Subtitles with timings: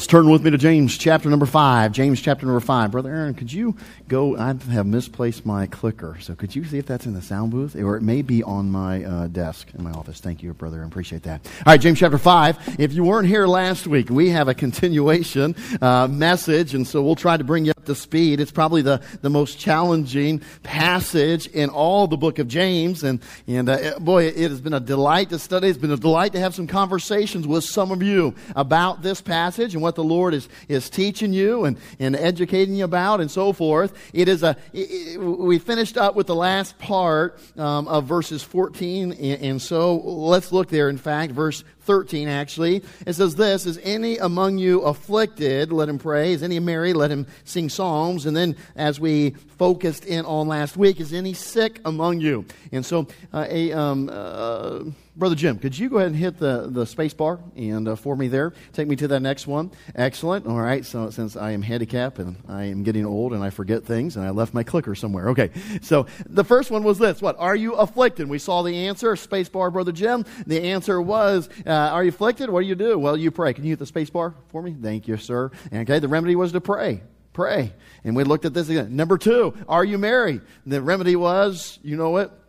[0.00, 1.92] Let's turn with me to James chapter number five.
[1.92, 2.90] James chapter number five.
[2.90, 3.76] Brother Aaron, could you
[4.08, 4.34] go?
[4.34, 7.76] I have misplaced my clicker, so could you see if that's in the sound booth?
[7.76, 10.18] Or it may be on my uh, desk in my office.
[10.18, 10.82] Thank you, brother.
[10.82, 11.44] I appreciate that.
[11.44, 12.56] All right, James chapter five.
[12.80, 17.14] If you weren't here last week, we have a continuation uh, message, and so we'll
[17.14, 18.40] try to bring you up to speed.
[18.40, 23.70] It's probably the, the most challenging passage in all the book of James, and, and
[23.70, 25.68] uh, boy, it has been a delight to study.
[25.68, 29.72] It's been a delight to have some conversations with some of you about this passage
[29.72, 33.54] and what the Lord is, is teaching you and, and educating you about and so
[33.54, 33.94] forth.
[34.12, 38.42] It is a, it, it, we finished up with the last part um, of verses
[38.42, 42.82] 14, and, and so let's look there, in fact, verse 13 actually.
[43.06, 46.32] It says this, is any among you afflicted, let him pray.
[46.32, 48.26] Is any merry, let him sing psalms.
[48.26, 52.44] And then as we focused in on last week, is any sick among you?
[52.72, 54.80] And so uh, a, um, uh,
[55.20, 58.16] Brother Jim, could you go ahead and hit the, the space bar and uh, for
[58.16, 58.54] me there?
[58.72, 59.70] Take me to that next one.
[59.94, 60.46] Excellent.
[60.46, 60.82] All right.
[60.82, 64.24] So since I am handicapped and I am getting old and I forget things and
[64.24, 65.28] I left my clicker somewhere.
[65.28, 65.50] Okay.
[65.82, 67.20] So the first one was this.
[67.20, 67.36] What?
[67.38, 68.30] Are you afflicted?
[68.30, 69.14] We saw the answer.
[69.14, 70.24] Space bar, Brother Jim.
[70.46, 72.48] The answer was, uh, are you afflicted?
[72.48, 72.98] What do you do?
[72.98, 73.52] Well, you pray.
[73.52, 74.74] Can you hit the space bar for me?
[74.80, 75.50] Thank you, sir.
[75.70, 75.98] Okay.
[75.98, 77.72] The remedy was to pray pray.
[78.04, 78.96] And we looked at this again.
[78.96, 80.40] Number two, are you married?
[80.66, 82.39] The remedy was, you know what?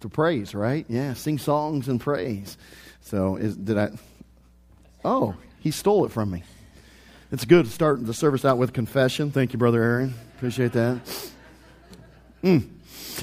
[0.00, 0.86] To praise, right?
[0.88, 2.56] Yeah, sing songs and praise.
[3.00, 3.90] So, is, did I?
[5.04, 6.42] Oh, he stole it from me.
[7.30, 9.30] It's good to start the service out with confession.
[9.30, 10.14] Thank you, Brother Aaron.
[10.36, 10.98] Appreciate that.
[12.42, 12.68] Mm.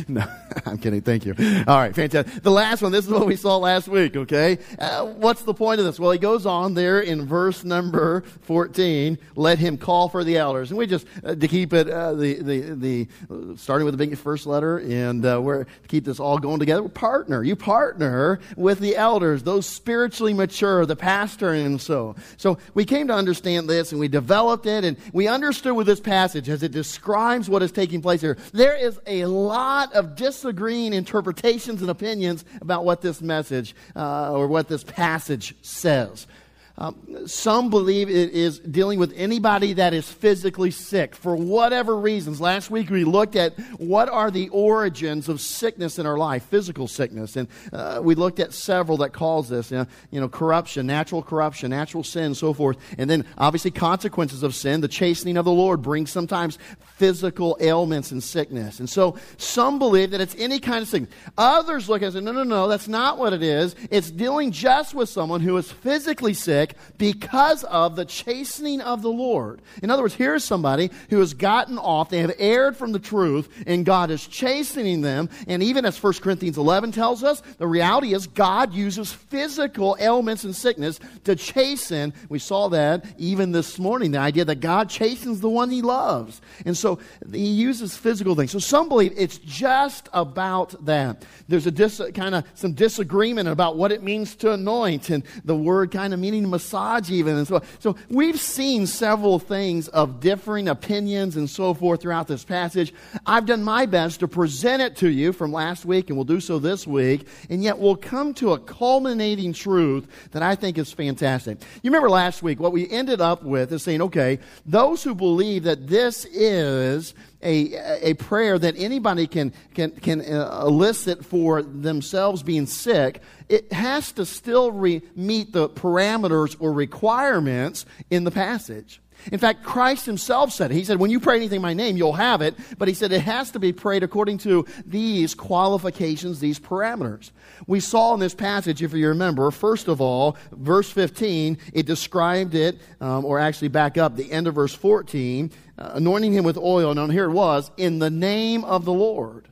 [0.07, 0.23] No,
[0.65, 1.01] I'm kidding.
[1.01, 1.33] Thank you.
[1.67, 2.43] All right, fantastic.
[2.43, 4.59] The last one, this is what we saw last week, okay?
[4.77, 5.99] Uh, what's the point of this?
[5.99, 10.71] Well, he goes on there in verse number 14, let him call for the elders.
[10.71, 14.17] And we just, uh, to keep it, uh, the, the, the, starting with the big
[14.17, 17.43] first letter, and uh, we're, to keep this all going together, We partner.
[17.43, 22.15] You partner with the elders, those spiritually mature, the pastor and so.
[22.37, 25.99] So we came to understand this and we developed it and we understood with this
[25.99, 28.37] passage as it describes what is taking place here.
[28.53, 34.31] There is a lot lot of disagreeing interpretations and opinions about what this message uh,
[34.31, 36.27] or what this passage says.
[36.77, 42.41] Um, some believe it is dealing with anybody that is physically sick for whatever reasons.
[42.41, 46.89] Last week we looked at what are the origins of sickness in our life, physical
[46.89, 49.71] sickness, and uh, we looked at several that cause this.
[49.71, 54.43] You know, you know, corruption, natural corruption, natural sin, so forth, and then obviously consequences
[54.43, 54.81] of sin.
[54.81, 56.57] The chastening of the Lord brings sometimes
[56.97, 61.11] physical ailments and sickness, and so some believe that it's any kind of sickness.
[61.37, 63.75] Others look at it and say, no, no, no, that's not what it is.
[63.91, 69.01] It's dealing just with someone who is physically sick sick because of the chastening of
[69.01, 69.61] the Lord.
[69.81, 73.49] In other words, here's somebody who has gotten off, they have erred from the truth,
[73.67, 75.29] and God is chastening them.
[75.47, 80.43] And even as 1 Corinthians 11 tells us, the reality is God uses physical ailments
[80.43, 82.13] and sickness to chasten.
[82.29, 86.41] We saw that even this morning, the idea that God chastens the one he loves.
[86.65, 86.99] And so
[87.31, 88.51] he uses physical things.
[88.51, 91.25] So some believe it's just about that.
[91.47, 95.55] There's a dis, kind of some disagreement about what it means to anoint and the
[95.55, 100.69] word kind of meaning massage even and so so we've seen several things of differing
[100.69, 102.93] opinions and so forth throughout this passage.
[103.25, 106.39] I've done my best to present it to you from last week and we'll do
[106.39, 110.93] so this week and yet we'll come to a culminating truth that i think is
[110.93, 111.61] fantastic.
[111.83, 115.63] You remember last week what we ended up with is saying okay those who believe
[115.63, 117.13] that this is
[117.45, 123.71] a, a prayer that anybody can, can, can uh, elicit for themselves being sick, it
[123.71, 128.99] has to still re- meet the parameters or requirements in the passage.
[129.31, 130.75] In fact, Christ himself said it.
[130.75, 132.55] He said, when you pray anything in my name, you'll have it.
[132.77, 137.31] But he said it has to be prayed according to these qualifications, these parameters.
[137.67, 142.53] We saw in this passage, if you remember, first of all, verse 15, it described
[142.53, 146.57] it, um, or actually back up, the end of verse 14, uh, anointing him with
[146.57, 146.97] oil.
[146.97, 149.47] And here it was, in the name of the Lord.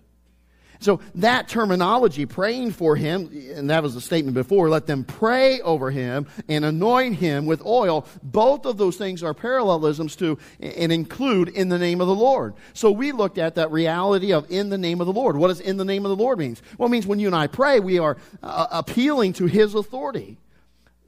[0.84, 5.62] So that terminology, praying for him, and that was the statement before, let them pray
[5.62, 8.06] over him and anoint him with oil.
[8.22, 12.54] Both of those things are parallelisms to and include in the name of the Lord.
[12.74, 15.38] So we looked at that reality of in the name of the Lord.
[15.38, 16.62] What does in the name of the Lord means?
[16.78, 20.38] Well, it means when you and I pray, we are uh, appealing to his authority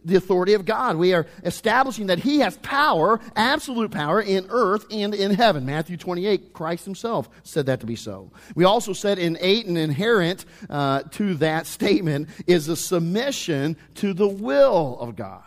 [0.06, 0.96] the authority of God.
[0.96, 5.66] We are establishing that He has power, absolute power, in earth and in heaven.
[5.66, 8.32] Matthew 28, Christ Himself said that to be so.
[8.56, 14.14] We also said in 8 and inherent uh, to that statement is a submission to
[14.14, 15.44] the will of God.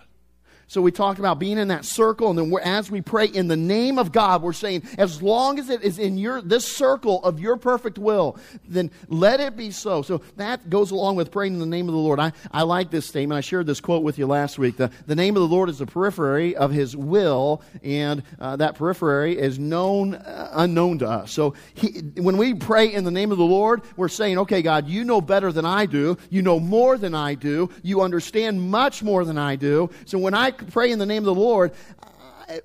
[0.68, 3.56] So we talked about being in that circle, and then as we pray in the
[3.56, 7.40] name of God, we're saying, as long as it is in your this circle of
[7.40, 8.36] your perfect will,
[8.68, 10.02] then let it be so.
[10.02, 12.20] So that goes along with praying in the name of the Lord.
[12.20, 13.38] I, I like this statement.
[13.38, 14.76] I shared this quote with you last week.
[14.76, 18.74] The, the name of the Lord is the periphery of His will, and uh, that
[18.74, 21.32] periphery is known, uh, unknown to us.
[21.32, 24.86] So he, when we pray in the name of the Lord, we're saying, okay, God,
[24.86, 26.18] you know better than I do.
[26.28, 27.70] You know more than I do.
[27.82, 29.88] You understand much more than I do.
[30.04, 31.72] So when I pray in the name of the Lord,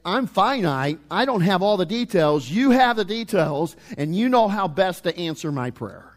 [0.05, 0.99] I'm finite.
[1.11, 2.49] I don't have all the details.
[2.49, 6.09] You have the details, and you know how best to answer my prayer.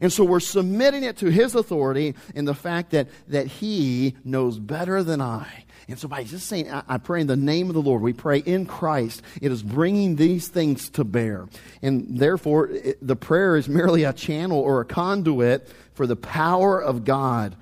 [0.00, 4.58] And so we're submitting it to His authority in the fact that, that He knows
[4.58, 5.64] better than I.
[5.88, 8.12] And so by just saying, I, I pray in the name of the Lord, we
[8.12, 11.46] pray in Christ, it is bringing these things to bear.
[11.82, 16.80] And therefore, it, the prayer is merely a channel or a conduit for the power
[16.80, 17.56] of God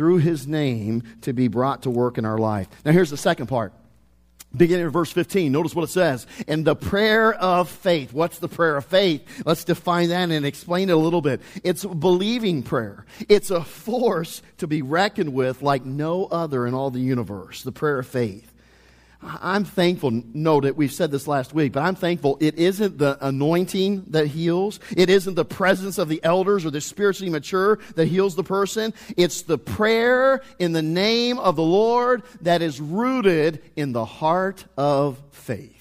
[0.00, 2.66] through his name to be brought to work in our life.
[2.86, 3.74] Now, here's the second part.
[4.56, 6.26] Beginning in verse 15, notice what it says.
[6.48, 8.10] And the prayer of faith.
[8.10, 9.42] What's the prayer of faith?
[9.44, 11.42] Let's define that and explain it a little bit.
[11.64, 13.04] It's believing prayer.
[13.28, 17.62] It's a force to be reckoned with like no other in all the universe.
[17.62, 18.49] The prayer of faith.
[19.22, 23.18] I'm thankful, note that we've said this last week, but I'm thankful it isn't the
[23.20, 24.80] anointing that heals.
[24.96, 28.94] It isn't the presence of the elders or the spiritually mature that heals the person.
[29.16, 34.64] It's the prayer in the name of the Lord that is rooted in the heart
[34.78, 35.79] of faith.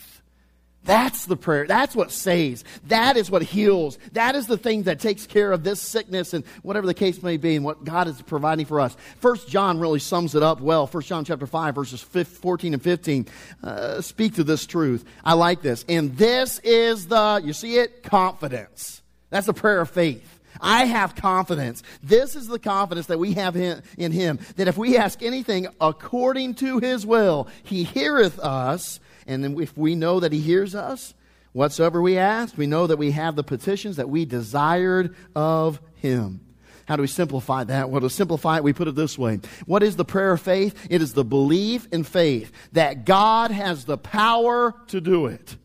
[0.90, 1.68] That's the prayer.
[1.68, 2.64] That's what saves.
[2.88, 4.00] That is what heals.
[4.14, 7.38] That is the thing that takes care of this sickness and whatever the case may
[7.38, 8.98] be and what God is providing for us.
[9.20, 10.88] First John really sums it up well.
[10.88, 13.28] First John chapter 5 verses 14 and 15
[13.62, 15.06] uh, speak to this truth.
[15.24, 15.86] I like this.
[15.88, 18.02] And this is the, you see it?
[18.02, 19.04] Confidence.
[19.30, 20.40] That's the prayer of faith.
[20.60, 21.84] I have confidence.
[22.02, 24.40] This is the confidence that we have in Him.
[24.56, 29.00] That if we ask anything according to His will, He heareth us.
[29.30, 31.14] And if we know that He hears us,
[31.54, 36.42] whatsoever we ask, we know that we have the petitions that we desired of Him.
[36.88, 37.92] How do we simplify that?
[37.92, 39.40] Well, to simplify it, we put it this way.
[39.68, 40.88] What is the prayer of faith?
[40.90, 45.56] It is the belief in faith that God has the power to do it,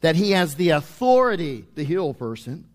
[0.00, 2.68] that He has the authority to heal a person,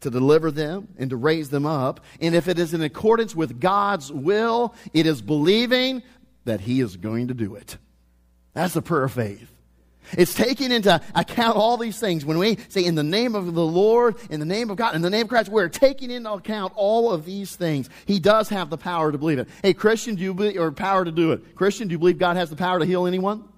[0.00, 2.00] to deliver them, and to raise them up.
[2.20, 6.02] And if it is in accordance with God's will, it is believing
[6.46, 7.76] that He is going to do it.
[8.54, 9.48] That's the prayer of faith.
[10.18, 12.24] It's taking into account all these things.
[12.24, 15.00] When we say in the name of the Lord, in the name of God, in
[15.00, 17.88] the name of Christ, we're taking into account all of these things.
[18.04, 19.48] He does have the power to believe it.
[19.62, 21.54] Hey, Christian, do you believe, or power to do it?
[21.54, 23.48] Christian, do you believe God has the power to heal anyone?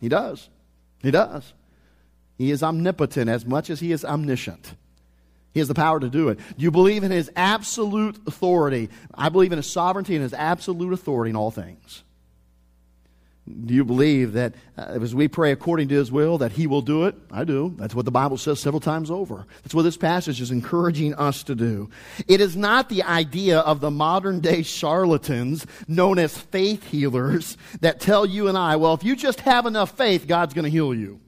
[0.00, 0.48] He does.
[1.02, 1.52] He does.
[2.38, 4.74] He is omnipotent as much as he is omniscient.
[5.52, 6.38] He has the power to do it.
[6.38, 8.88] Do you believe in his absolute authority?
[9.14, 12.02] I believe in his sovereignty and his absolute authority in all things.
[13.46, 16.80] Do you believe that uh, as we pray according to His will, that He will
[16.80, 17.14] do it?
[17.30, 17.74] I do.
[17.76, 19.46] That's what the Bible says several times over.
[19.62, 21.90] That's what this passage is encouraging us to do.
[22.26, 28.00] It is not the idea of the modern day charlatans known as faith healers that
[28.00, 30.94] tell you and I, well, if you just have enough faith, God's going to heal
[30.94, 31.20] you.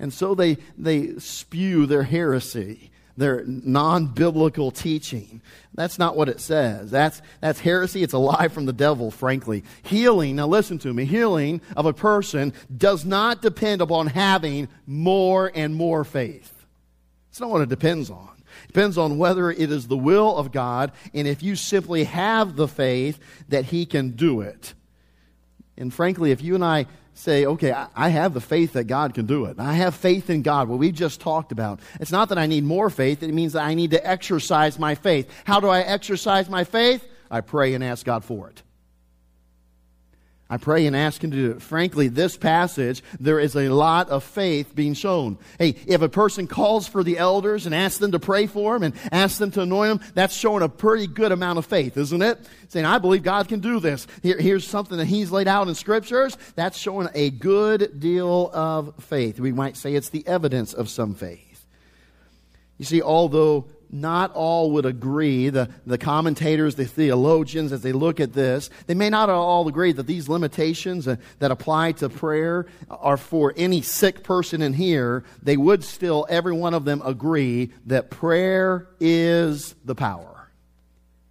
[0.00, 5.42] And so they, they spew their heresy their non biblical teaching.
[5.74, 6.90] That's not what it says.
[6.90, 8.02] That's, that's heresy.
[8.02, 9.64] It's a lie from the devil, frankly.
[9.82, 15.50] Healing, now listen to me, healing of a person does not depend upon having more
[15.54, 16.66] and more faith.
[17.30, 18.30] It's not what it depends on.
[18.64, 22.56] It depends on whether it is the will of God and if you simply have
[22.56, 24.74] the faith that He can do it.
[25.78, 26.86] And frankly, if you and I
[27.22, 29.58] say, okay, I have the faith that God can do it.
[29.58, 31.80] I have faith in God, what we've just talked about.
[32.00, 34.94] It's not that I need more faith, it means that I need to exercise my
[34.94, 35.30] faith.
[35.44, 37.06] How do I exercise my faith?
[37.30, 38.62] I pray and ask God for it.
[40.52, 41.62] I pray and ask Him to do it.
[41.62, 45.38] Frankly, this passage, there is a lot of faith being shown.
[45.58, 48.82] Hey, if a person calls for the elders and asks them to pray for him
[48.82, 52.20] and asks them to anoint him, that's showing a pretty good amount of faith, isn't
[52.20, 52.38] it?
[52.68, 54.06] Saying, I believe God can do this.
[54.22, 56.36] Here, here's something that He's laid out in Scriptures.
[56.54, 59.40] That's showing a good deal of faith.
[59.40, 61.64] We might say it's the evidence of some faith.
[62.76, 68.18] You see, although not all would agree, the, the commentators, the theologians, as they look
[68.20, 72.66] at this, they may not all agree that these limitations uh, that apply to prayer
[72.88, 75.24] are for any sick person in here.
[75.42, 80.28] They would still, every one of them, agree that prayer is the power.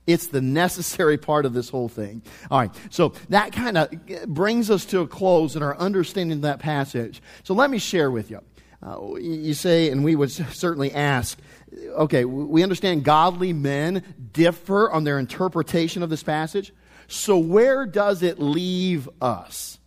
[0.08, 2.22] It's the necessary part of this whole thing.
[2.50, 3.90] All right, so that kind of
[4.28, 7.22] brings us to a close in our understanding of that passage.
[7.44, 8.42] So let me share with you.
[8.84, 11.38] Uh, you say, and we would certainly ask,
[11.74, 16.74] okay, we understand godly men differ on their interpretation of this passage.
[17.08, 19.80] So, where does it leave us?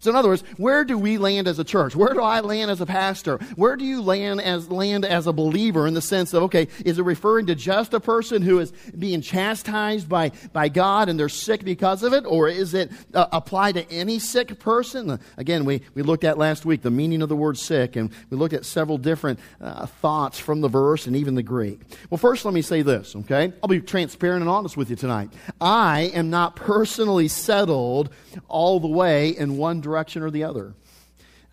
[0.00, 1.96] So in other words, where do we land as a church?
[1.96, 3.38] Where do I land as a pastor?
[3.56, 6.98] Where do you land as land as a believer in the sense of okay, is
[6.98, 11.28] it referring to just a person who is being chastised by by God and they're
[11.28, 15.10] sick because of it, or is it uh, to any sick person?
[15.10, 18.12] Uh, again, we we looked at last week the meaning of the word sick, and
[18.30, 21.80] we looked at several different uh, thoughts from the verse and even the Greek.
[22.08, 23.16] Well, first, let me say this.
[23.16, 25.30] Okay, I'll be transparent and honest with you tonight.
[25.60, 28.10] I am not personally settled
[28.46, 29.87] all the way in one direction
[30.22, 30.74] or the other.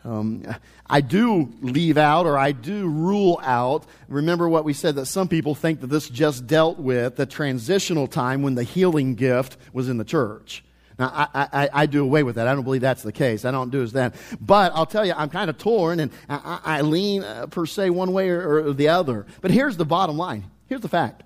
[0.05, 0.43] Um,
[0.85, 3.85] I do leave out or I do rule out.
[4.07, 8.05] Remember what we said that some people think that this just dealt with the transitional
[8.07, 10.63] time when the healing gift was in the church.
[10.99, 12.47] Now, I, I, I, do away with that.
[12.47, 13.43] I don't believe that's the case.
[13.43, 14.15] I don't do as that.
[14.39, 17.89] But I'll tell you, I'm kind of torn and I, I lean uh, per se
[17.89, 19.25] one way or, or the other.
[19.41, 20.49] But here's the bottom line.
[20.67, 21.23] Here's the fact.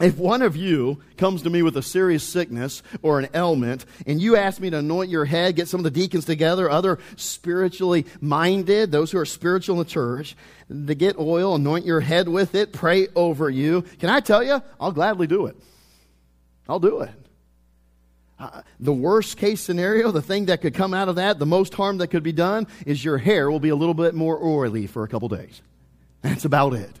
[0.00, 4.20] If one of you comes to me with a serious sickness or an ailment, and
[4.20, 8.06] you ask me to anoint your head, get some of the deacons together, other spiritually
[8.20, 10.36] minded, those who are spiritual in the church,
[10.68, 14.62] to get oil, anoint your head with it, pray over you, can I tell you?
[14.80, 15.56] I'll gladly do it.
[16.66, 17.10] I'll do it.
[18.38, 21.74] Uh, the worst case scenario, the thing that could come out of that, the most
[21.74, 24.86] harm that could be done, is your hair will be a little bit more oily
[24.86, 25.60] for a couple days.
[26.22, 26.99] That's about it.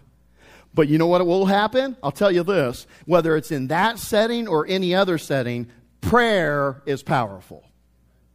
[0.72, 1.96] But you know what will happen?
[2.02, 5.68] I'll tell you this whether it's in that setting or any other setting,
[6.00, 7.64] prayer is powerful.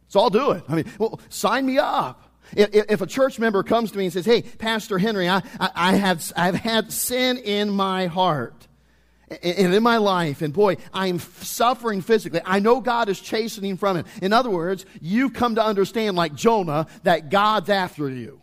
[0.08, 0.64] So I'll do it.
[0.68, 2.22] I mean, well, sign me up.
[2.52, 5.94] If, a church member comes to me and says, Hey, Pastor Henry, I, I, I
[5.96, 8.68] have, I've had sin in my heart
[9.28, 12.40] and in my life, and boy, I'm suffering physically.
[12.44, 14.06] I know God is chastening from it.
[14.22, 18.40] In other words, you've come to understand, like Jonah, that God's after you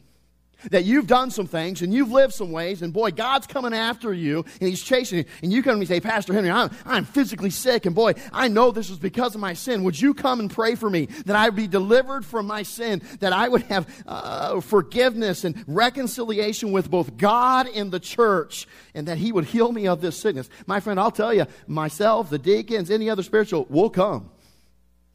[0.71, 4.13] that you've done some things and you've lived some ways, and boy, God's coming after
[4.13, 5.25] you and He's chasing you.
[5.41, 8.13] And you come to me and say, Pastor Henry, I'm, I'm physically sick, and boy,
[8.31, 9.83] I know this is because of my sin.
[9.83, 13.01] Would you come and pray for me that I would be delivered from my sin,
[13.19, 19.07] that I would have uh, forgiveness and reconciliation with both God and the church, and
[19.07, 20.49] that He would heal me of this sickness?
[20.67, 24.29] My friend, I'll tell you, myself, the deacons, any other spiritual, we'll come.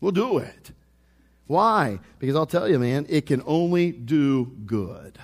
[0.00, 0.72] We'll do it.
[1.46, 1.98] Why?
[2.18, 5.18] Because I'll tell you, man, it can only do good.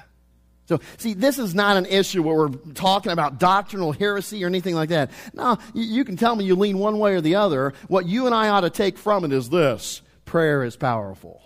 [0.66, 4.75] So, see, this is not an issue where we're talking about doctrinal heresy or anything
[4.75, 5.11] like that.
[5.35, 7.75] No, you, you can tell me you lean one way or the other.
[7.88, 11.42] What you and I ought to take from it is this prayer is powerful.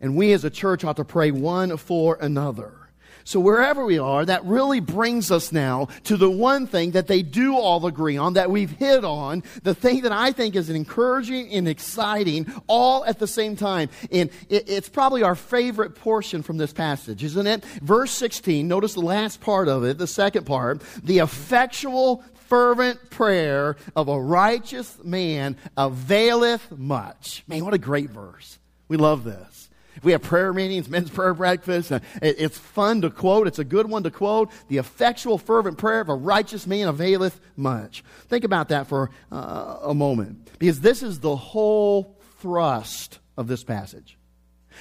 [0.00, 2.81] And we as a church ought to pray one for another.
[3.24, 7.22] So wherever we are, that really brings us now to the one thing that they
[7.22, 11.50] do all agree on, that we've hit on, the thing that I think is encouraging
[11.50, 13.88] and exciting all at the same time.
[14.10, 17.64] And it's probably our favorite portion from this passage, isn't it?
[17.82, 23.76] Verse 16, notice the last part of it, the second part, the effectual fervent prayer
[23.96, 27.44] of a righteous man availeth much.
[27.46, 28.58] Man, what a great verse.
[28.88, 29.61] We love this.
[30.02, 31.92] We have prayer meetings, men's prayer breakfast.
[32.22, 33.46] It's fun to quote.
[33.46, 34.50] It's a good one to quote.
[34.68, 38.02] The effectual, fervent prayer of a righteous man availeth much.
[38.28, 43.64] Think about that for uh, a moment, because this is the whole thrust of this
[43.64, 44.16] passage.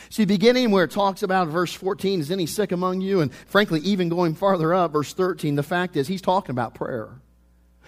[0.09, 3.21] See, beginning where it talks about verse 14, is any sick among you?
[3.21, 7.09] And frankly, even going farther up, verse 13, the fact is he's talking about prayer.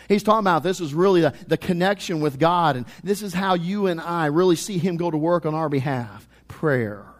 [0.09, 3.53] He's talking about this is really the, the connection with God, and this is how
[3.53, 7.12] you and I really see him go to work on our behalf prayer.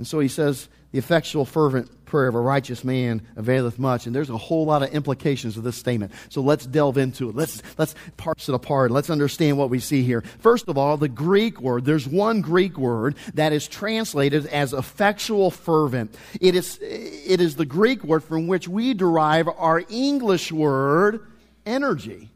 [0.00, 4.06] And so he says, the effectual, fervent prayer of a righteous man availeth much.
[4.06, 6.12] And there's a whole lot of implications of this statement.
[6.30, 7.36] So let's delve into it.
[7.36, 8.92] Let's, let's parse it apart.
[8.92, 10.22] Let's understand what we see here.
[10.38, 11.84] First of all, the Greek word.
[11.84, 16.16] There's one Greek word that is translated as effectual, fervent.
[16.40, 21.26] It is, it is the Greek word from which we derive our English word
[21.66, 22.30] energy.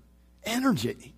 [0.44, 1.13] Energy.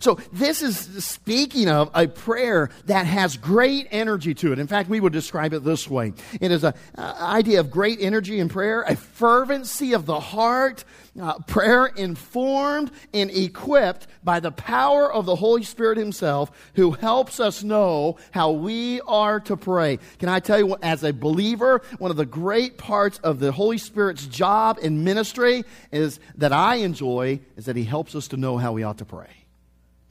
[0.00, 4.58] So this is speaking of a prayer that has great energy to it.
[4.58, 6.12] In fact, we would describe it this way.
[6.40, 10.84] It is an idea of great energy in prayer, a fervency of the heart,
[11.20, 17.40] uh, prayer informed and equipped by the power of the Holy Spirit himself who helps
[17.40, 19.98] us know how we are to pray.
[20.18, 23.78] Can I tell you, as a believer, one of the great parts of the Holy
[23.78, 28.56] Spirit's job in ministry is that I enjoy is that he helps us to know
[28.56, 29.39] how we ought to pray.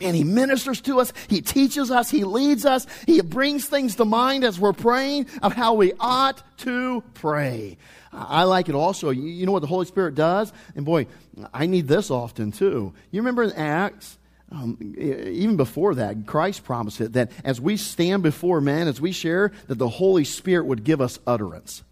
[0.01, 4.05] And he ministers to us, he teaches us, he leads us, he brings things to
[4.05, 7.77] mind as we're praying of how we ought to pray.
[8.11, 9.09] I like it also.
[9.09, 10.51] You know what the Holy Spirit does?
[10.75, 11.07] And boy,
[11.53, 12.93] I need this often too.
[13.11, 14.17] You remember in Acts?
[14.51, 19.11] Um, even before that, Christ promised it that as we stand before men, as we
[19.11, 21.83] share, that the Holy Spirit would give us utterance.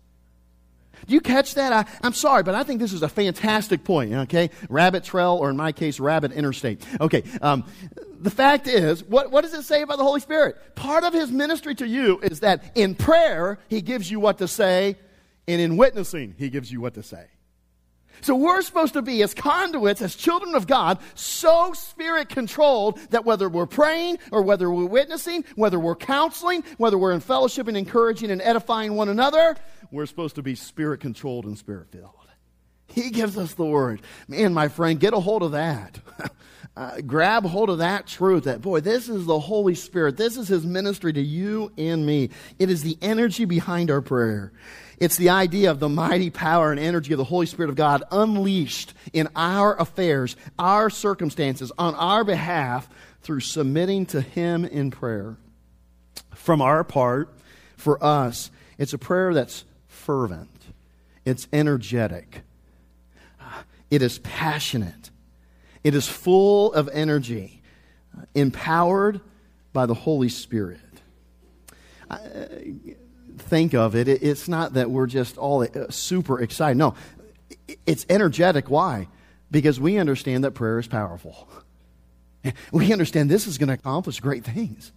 [1.05, 1.73] Do you catch that?
[1.73, 4.49] I, am sorry, but I think this is a fantastic point, okay?
[4.69, 6.85] Rabbit trail, or in my case, rabbit interstate.
[6.99, 7.65] Okay, um,
[8.19, 10.75] the fact is, what, what does it say about the Holy Spirit?
[10.75, 14.47] Part of his ministry to you is that in prayer, he gives you what to
[14.47, 14.97] say,
[15.47, 17.27] and in witnessing, he gives you what to say.
[18.21, 23.25] So we're supposed to be, as conduits, as children of God, so spirit controlled that
[23.25, 27.77] whether we're praying or whether we're witnessing, whether we're counseling, whether we're in fellowship and
[27.77, 29.55] encouraging and edifying one another,
[29.91, 32.13] we're supposed to be spirit controlled and spirit filled.
[32.87, 34.01] He gives us the word.
[34.27, 35.99] Man, my friend, get a hold of that.
[36.75, 40.17] uh, grab hold of that truth that, boy, this is the Holy Spirit.
[40.17, 42.29] This is His ministry to you and me.
[42.59, 44.53] It is the energy behind our prayer.
[44.99, 48.03] It's the idea of the mighty power and energy of the Holy Spirit of God
[48.09, 52.89] unleashed in our affairs, our circumstances, on our behalf
[53.21, 55.37] through submitting to Him in prayer.
[56.33, 57.37] From our part,
[57.75, 59.65] for us, it's a prayer that's
[60.07, 60.63] fervent,
[61.25, 62.43] it's energetic,
[63.91, 65.11] it is passionate.
[65.83, 67.61] It is full of energy,
[68.17, 69.19] uh, empowered
[69.73, 70.79] by the Holy Spirit.
[72.09, 72.17] Uh,
[73.37, 76.77] think of it, it's not that we're just all uh, super excited.
[76.77, 76.95] No,
[77.85, 78.69] it's energetic.
[78.69, 79.09] Why?
[79.51, 81.49] Because we understand that prayer is powerful.
[82.71, 84.93] We understand this is going to accomplish great things.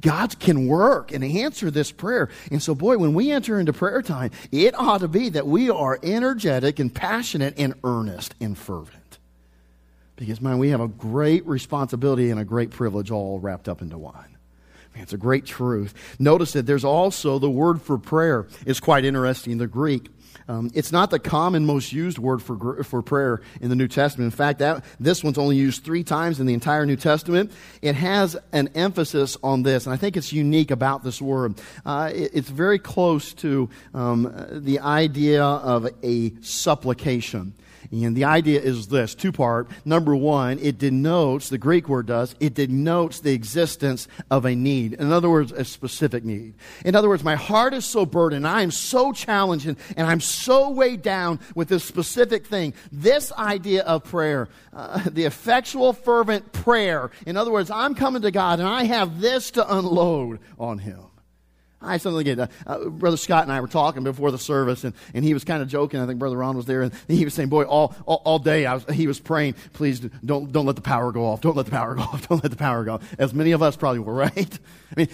[0.00, 2.28] God can work and answer this prayer.
[2.50, 5.70] And so, boy, when we enter into prayer time, it ought to be that we
[5.70, 9.18] are energetic and passionate and earnest and fervent.
[10.16, 13.98] Because, man, we have a great responsibility and a great privilege all wrapped up into
[13.98, 14.36] one.
[14.94, 15.94] It's a great truth.
[16.18, 19.58] Notice that there's also the word for prayer is quite interesting.
[19.58, 20.08] The Greek
[20.48, 24.32] um, it's not the common, most used word for, for prayer in the New Testament.
[24.32, 27.52] In fact, that, this one's only used three times in the entire New Testament.
[27.82, 31.60] It has an emphasis on this, and I think it's unique about this word.
[31.84, 37.54] Uh, it, it's very close to um, the idea of a supplication.
[37.90, 39.68] And the idea is this two part.
[39.84, 44.94] Number one, it denotes, the Greek word does, it denotes the existence of a need.
[44.94, 46.54] In other words, a specific need.
[46.84, 50.70] In other words, my heart is so burdened, I am so challenged, and, I'm so
[50.70, 52.74] weighed down with this specific thing.
[52.92, 57.10] This idea of prayer, uh, the effectual, fervent prayer.
[57.26, 61.00] In other words, I'm coming to God and I have this to unload on Him.
[61.86, 62.40] I something again.
[62.40, 65.44] Uh, uh, Brother Scott and I were talking before the service, and, and he was
[65.44, 66.00] kind of joking.
[66.00, 68.66] I think Brother Ron was there, and he was saying, "Boy, all all, all day
[68.66, 71.40] was, he was praying, please don't don't let the power go off.
[71.40, 72.28] Don't let the power go off.
[72.28, 73.14] Don't let the power go." Off.
[73.18, 74.58] As many of us probably were, right?
[74.90, 75.08] I mean,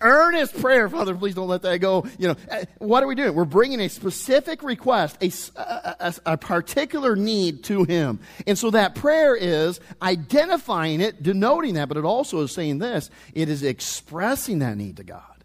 [0.00, 2.06] earnest prayer, Father, please don't let that go.
[2.18, 2.36] You know,
[2.78, 3.34] what are we doing?
[3.34, 8.94] We're bringing a specific request, a, a, a particular need to Him, and so that
[8.94, 14.60] prayer is identifying it, denoting that, but it also is saying this: it is expressing
[14.60, 15.37] that need to God.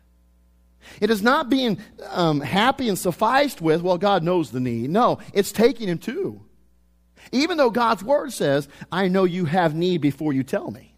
[1.02, 4.90] It is not being um, happy and sufficed with, well, God knows the need.
[4.90, 6.42] No, it's taking Him to.
[7.32, 10.94] Even though God's Word says, I know you have need before you tell me.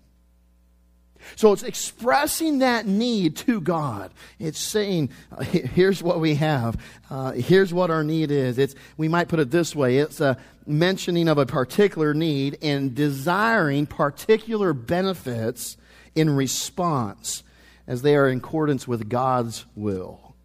[1.36, 4.12] So it's expressing that need to God.
[4.40, 5.10] It's saying,
[5.42, 6.78] here's what we have.
[7.10, 8.58] Uh, here's what our need is.
[8.58, 9.98] It's, we might put it this way.
[9.98, 15.78] It's a mentioning of a particular need and desiring particular benefits
[16.14, 17.44] in response
[17.88, 20.36] as they are in accordance with God's will.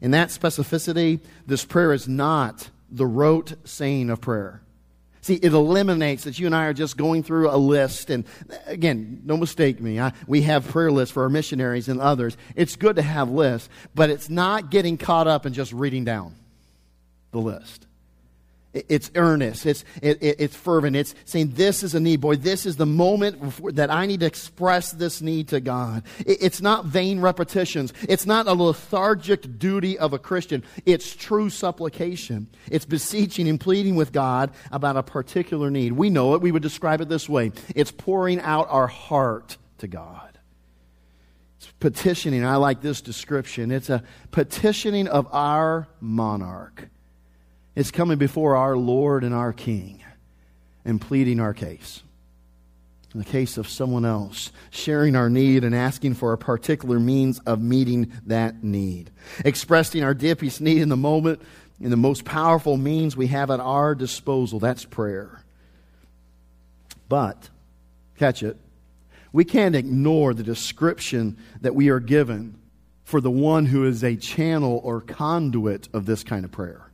[0.00, 4.62] In that specificity, this prayer is not the rote saying of prayer.
[5.22, 8.10] See, it eliminates that you and I are just going through a list.
[8.10, 8.24] And
[8.66, 9.98] again, don't mistake me.
[9.98, 12.36] I, we have prayer lists for our missionaries and others.
[12.54, 16.36] It's good to have lists, but it's not getting caught up in just reading down
[17.32, 17.85] the list.
[18.88, 19.66] It's earnest.
[19.66, 20.96] It's, it, it's fervent.
[20.96, 22.20] It's saying, This is a need.
[22.20, 26.04] Boy, this is the moment that I need to express this need to God.
[26.18, 27.92] it's not vain repetitions.
[28.08, 30.62] It's not a lethargic duty of a Christian.
[30.84, 32.48] It's true supplication.
[32.70, 35.92] It's beseeching and pleading with God about a particular need.
[35.92, 36.40] We know it.
[36.40, 40.38] We would describe it this way it's pouring out our heart to God.
[41.58, 42.44] It's petitioning.
[42.44, 43.70] I like this description.
[43.70, 46.88] It's a petitioning of our monarch.
[47.76, 50.02] It's coming before our Lord and our King
[50.84, 52.02] and pleading our case.
[53.12, 57.38] In the case of someone else, sharing our need and asking for a particular means
[57.40, 59.10] of meeting that need.
[59.44, 61.40] Expressing our deepest need in the moment
[61.80, 64.58] in the most powerful means we have at our disposal.
[64.58, 65.42] That's prayer.
[67.08, 67.50] But,
[68.16, 68.56] catch it,
[69.32, 72.58] we can't ignore the description that we are given
[73.04, 76.90] for the one who is a channel or conduit of this kind of prayer.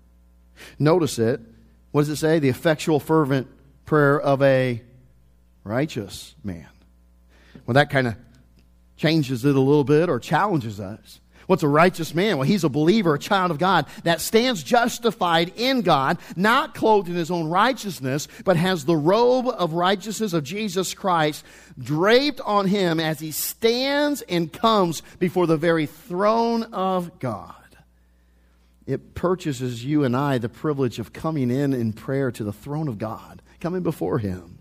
[0.79, 1.41] Notice it.
[1.91, 2.39] What does it say?
[2.39, 3.49] The effectual, fervent
[3.85, 4.83] prayer of a
[5.65, 6.69] righteous man.
[7.67, 8.17] Well, that kind of
[8.97, 11.21] changes it a little bit or challenges us.
[11.47, 12.39] What's a righteous man?
[12.39, 17.09] Well, he's a believer, a child of God that stands justified in God, not clothed
[17.09, 21.45] in his own righteousness, but has the robe of righteousness of Jesus Christ
[21.79, 27.55] draped on him as he stands and comes before the very throne of God.
[28.87, 32.89] It purchases you and I the privilege of coming in in prayer to the throne
[32.89, 34.59] of God, coming before him.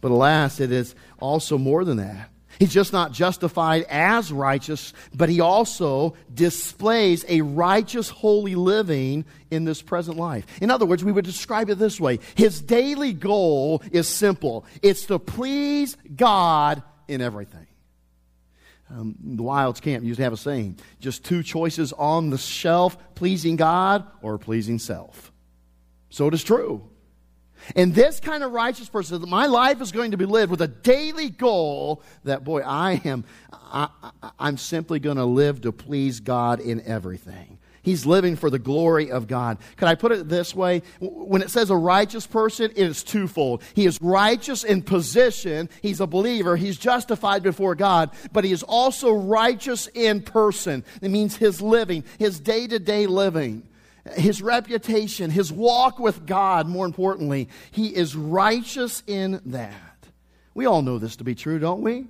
[0.00, 2.30] But alas, it is also more than that.
[2.58, 9.64] He's just not justified as righteous, but he also displays a righteous, holy living in
[9.64, 10.44] this present life.
[10.60, 15.06] In other words, we would describe it this way His daily goal is simple it's
[15.06, 17.66] to please God in everything.
[18.92, 22.96] Um, the Wilds camp used to have a saying just two choices on the shelf
[23.14, 25.32] pleasing God or pleasing self.
[26.10, 26.88] So it is true.
[27.74, 30.68] And this kind of righteous person, my life is going to be lived with a
[30.68, 33.88] daily goal that, boy, I am, I,
[34.38, 37.58] am simply going to live to please God in everything.
[37.82, 39.58] He's living for the glory of God.
[39.76, 40.82] Can I put it this way?
[41.00, 43.62] When it says a righteous person, it is twofold.
[43.74, 45.68] He is righteous in position.
[45.82, 46.56] He's a believer.
[46.56, 50.84] He's justified before God, but he is also righteous in person.
[51.00, 53.64] It means his living, his day to day living
[54.16, 60.08] his reputation, his walk with God, more importantly, he is righteous in that.
[60.54, 62.06] We all know this to be true, don't we?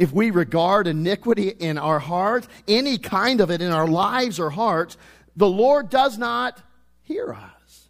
[0.00, 4.48] If we regard iniquity in our hearts, any kind of it in our lives or
[4.48, 4.96] hearts,
[5.36, 6.58] the Lord does not
[7.02, 7.88] hear us.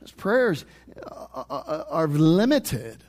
[0.00, 0.64] His prayers
[0.96, 3.04] uh, uh, uh, are limited.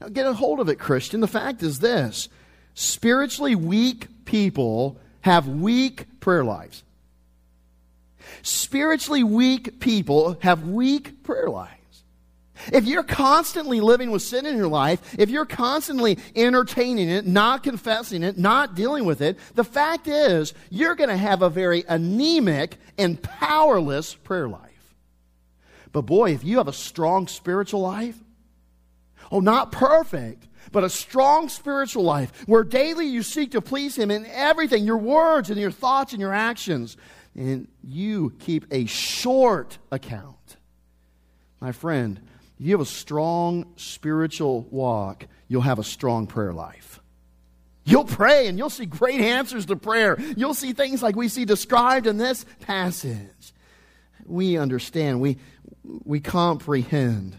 [0.00, 1.20] Now, get a hold of it, Christian.
[1.20, 2.30] The fact is this
[2.72, 6.82] spiritually weak people have weak prayer lives.
[8.40, 11.79] Spiritually weak people have weak prayer lives.
[12.72, 17.62] If you're constantly living with sin in your life, if you're constantly entertaining it, not
[17.62, 21.84] confessing it, not dealing with it, the fact is you're going to have a very
[21.88, 24.94] anemic and powerless prayer life.
[25.92, 28.16] But boy, if you have a strong spiritual life,
[29.32, 34.10] oh, not perfect, but a strong spiritual life where daily you seek to please Him
[34.10, 36.96] in everything, your words and your thoughts and your actions,
[37.34, 40.36] and you keep a short account.
[41.60, 42.20] My friend,
[42.60, 47.00] you have a strong spiritual walk, you'll have a strong prayer life.
[47.84, 50.20] You'll pray and you'll see great answers to prayer.
[50.36, 53.54] You'll see things like we see described in this passage.
[54.26, 55.38] We understand, we,
[55.82, 57.38] we comprehend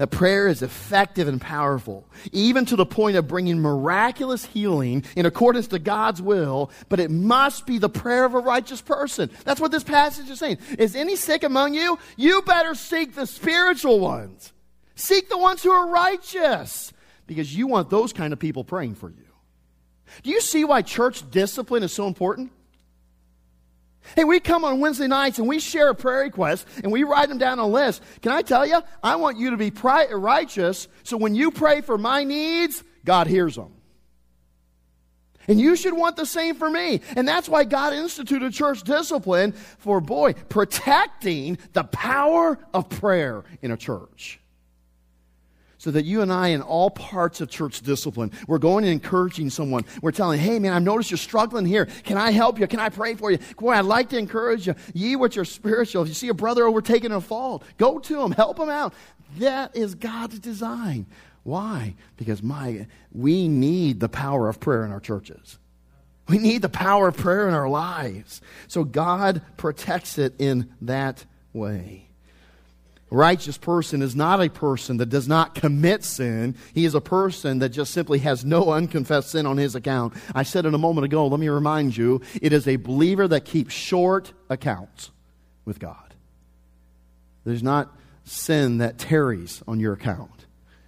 [0.00, 5.26] that prayer is effective and powerful, even to the point of bringing miraculous healing in
[5.26, 9.30] accordance to God's will, but it must be the prayer of a righteous person.
[9.44, 10.56] That's what this passage is saying.
[10.78, 11.98] Is any sick among you?
[12.16, 14.54] You better seek the spiritual ones.
[14.94, 16.94] Seek the ones who are righteous,
[17.26, 19.26] because you want those kind of people praying for you.
[20.22, 22.52] Do you see why church discipline is so important?
[24.16, 27.28] Hey, we come on Wednesday nights and we share a prayer request and we write
[27.28, 28.02] them down on a list.
[28.22, 28.80] Can I tell you?
[29.02, 33.56] I want you to be righteous so when you pray for my needs, God hears
[33.56, 33.72] them.
[35.48, 37.00] And you should want the same for me.
[37.16, 43.70] And that's why God instituted church discipline for, boy, protecting the power of prayer in
[43.70, 44.39] a church
[45.80, 49.48] so that you and I, in all parts of church discipline, we're going and encouraging
[49.48, 49.86] someone.
[50.02, 51.86] We're telling, hey, man, I've noticed you're struggling here.
[52.04, 52.66] Can I help you?
[52.66, 53.38] Can I pray for you?
[53.58, 54.74] Boy, I'd like to encourage you.
[54.92, 58.20] Ye which are spiritual, if you see a brother overtaken in a fault, go to
[58.20, 58.92] him, help him out.
[59.38, 61.06] That is God's design.
[61.44, 61.94] Why?
[62.18, 65.58] Because my, we need the power of prayer in our churches.
[66.28, 68.42] We need the power of prayer in our lives.
[68.68, 72.09] So God protects it in that way.
[73.10, 76.54] Righteous person is not a person that does not commit sin.
[76.72, 80.14] He is a person that just simply has no unconfessed sin on his account.
[80.32, 81.26] I said it a moment ago.
[81.26, 85.10] Let me remind you it is a believer that keeps short accounts
[85.64, 86.14] with God.
[87.44, 87.92] There's not
[88.24, 90.39] sin that tarries on your account.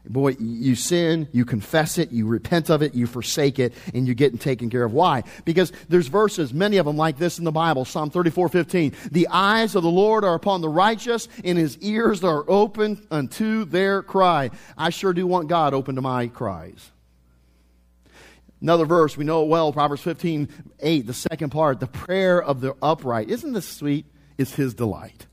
[0.05, 4.15] Boy, you sin, you confess it, you repent of it, you forsake it, and you
[4.15, 4.93] get taken care of.
[4.93, 5.23] Why?
[5.45, 8.93] Because there's verses, many of them like this in the Bible, Psalm 34, 15.
[9.13, 13.65] The eyes of the Lord are upon the righteous, and his ears are open unto
[13.65, 14.51] their cry.
[14.77, 16.91] I sure do want God open to my cries.
[18.61, 20.49] Another verse, we know it well, Proverbs 15,
[20.81, 23.31] 8, the second part, the prayer of the upright.
[23.31, 24.07] Isn't this sweet?
[24.39, 25.27] Is his delight.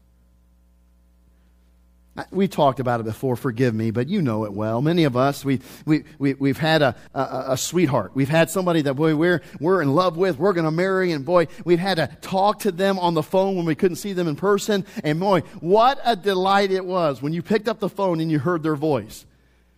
[2.31, 4.81] We talked about it before, forgive me, but you know it well.
[4.81, 8.11] Many of us, we, we, we, we've had a, a, a sweetheart.
[8.13, 11.25] We've had somebody that, boy, we're, we're in love with, we're going to marry, and
[11.25, 14.27] boy, we've had to talk to them on the phone when we couldn't see them
[14.27, 14.85] in person.
[15.03, 18.39] And boy, what a delight it was when you picked up the phone and you
[18.39, 19.25] heard their voice.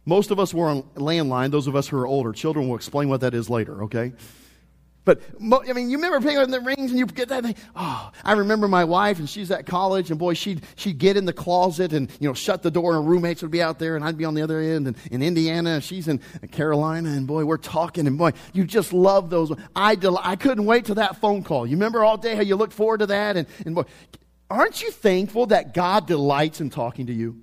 [0.06, 2.32] Most of us were on landline, those of us who are older.
[2.32, 4.14] Children will explain what that is later, okay?
[5.04, 7.56] But, I mean, you remember picking up the rings and you get that thing.
[7.76, 11.26] Oh, I remember my wife and she's at college and boy, she'd, she'd get in
[11.26, 13.96] the closet and, you know, shut the door and her roommates would be out there
[13.96, 15.72] and I'd be on the other end and in Indiana.
[15.72, 16.20] and She's in
[16.52, 19.52] Carolina and boy, we're talking and boy, you just love those.
[19.76, 21.66] I, del- I couldn't wait till that phone call.
[21.66, 23.86] You remember all day how you looked forward to that and, and boy,
[24.52, 27.42] aren't you thankful that God delights in talking to you?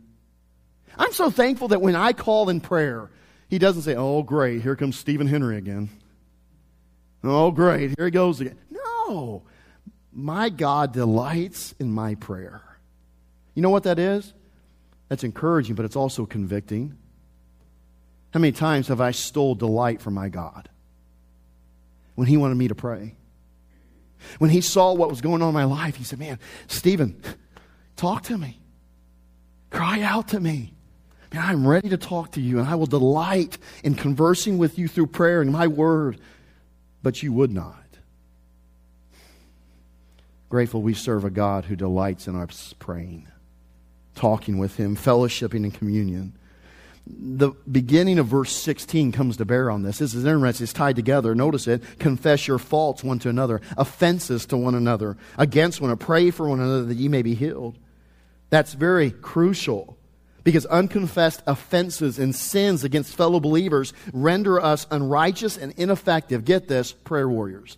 [0.96, 3.10] I'm so thankful that when I call in prayer,
[3.48, 5.88] he doesn't say, oh great, here comes Steven Henry again.
[7.30, 7.94] Oh, great.
[7.96, 8.58] Here he goes again.
[8.70, 9.42] No.
[10.12, 12.62] My God delights in my prayer.
[13.54, 14.34] You know what that is?
[15.08, 16.96] That's encouraging, but it's also convicting.
[18.32, 20.68] How many times have I stole delight from my God
[22.14, 23.14] when he wanted me to pray?
[24.38, 27.22] When he saw what was going on in my life, he said, Man, Steven,
[27.96, 28.60] talk to me.
[29.70, 30.74] Cry out to me.
[31.32, 34.88] Man, I'm ready to talk to you, and I will delight in conversing with you
[34.88, 36.18] through prayer and my word
[37.02, 37.84] but you would not.
[40.48, 43.28] Grateful we serve a God who delights in our praying,
[44.14, 46.32] talking with Him, fellowshipping in communion.
[47.06, 49.98] The beginning of verse 16 comes to bear on this.
[49.98, 50.64] This is interesting.
[50.64, 51.34] It's tied together.
[51.34, 51.82] Notice it.
[51.98, 56.04] Confess your faults one to another, offenses to one another, against one another.
[56.04, 57.78] Pray for one another that ye may be healed.
[58.50, 59.97] That's very crucial
[60.48, 66.46] because unconfessed offenses and sins against fellow believers render us unrighteous and ineffective.
[66.46, 67.76] Get this, prayer warriors.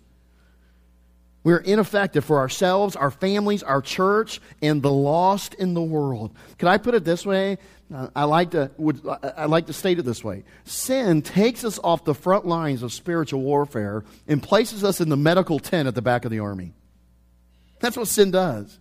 [1.43, 6.33] We're ineffective for ourselves, our families, our church, and the lost in the world.
[6.59, 7.57] Could I put it this way?
[7.93, 10.45] Uh, I like to would I like to state it this way.
[10.63, 15.17] Sin takes us off the front lines of spiritual warfare and places us in the
[15.17, 16.71] medical tent at the back of the army.
[17.81, 18.79] That's what sin does.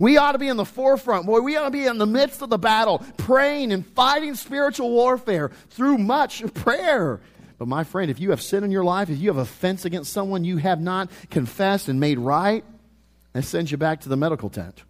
[0.00, 1.40] We ought to be in the forefront, boy.
[1.40, 5.50] We ought to be in the midst of the battle, praying and fighting spiritual warfare
[5.70, 7.20] through much prayer.
[7.58, 10.12] But my friend, if you have sin in your life, if you have offense against
[10.12, 12.64] someone you have not confessed and made right,
[13.32, 14.82] that sends you back to the medical tent.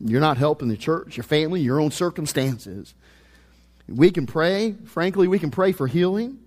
[0.00, 2.94] You're not helping the church, your family, your own circumstances.
[3.86, 6.38] We can pray, frankly, we can pray for healing.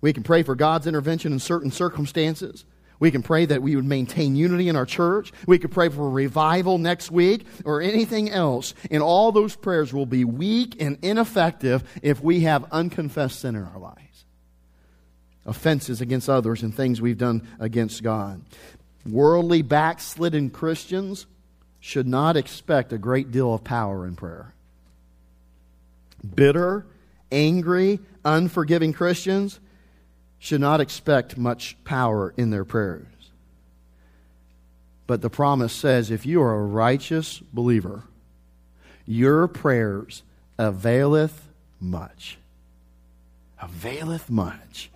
[0.00, 2.64] We can pray for God's intervention in certain circumstances.
[2.98, 5.32] We can pray that we would maintain unity in our church.
[5.46, 8.74] We could pray for revival next week or anything else.
[8.90, 13.64] And all those prayers will be weak and ineffective if we have unconfessed sin in
[13.64, 14.24] our lives.
[15.44, 18.42] Offenses against others and things we've done against God.
[19.04, 21.26] Worldly backslidden Christians
[21.78, 24.54] should not expect a great deal of power in prayer.
[26.34, 26.86] Bitter,
[27.30, 29.60] angry, unforgiving Christians
[30.38, 33.06] should not expect much power in their prayers.
[35.06, 38.02] But the promise says if you are a righteous believer,
[39.06, 40.22] your prayers
[40.58, 41.48] availeth
[41.80, 42.38] much.
[43.60, 44.90] Availeth much.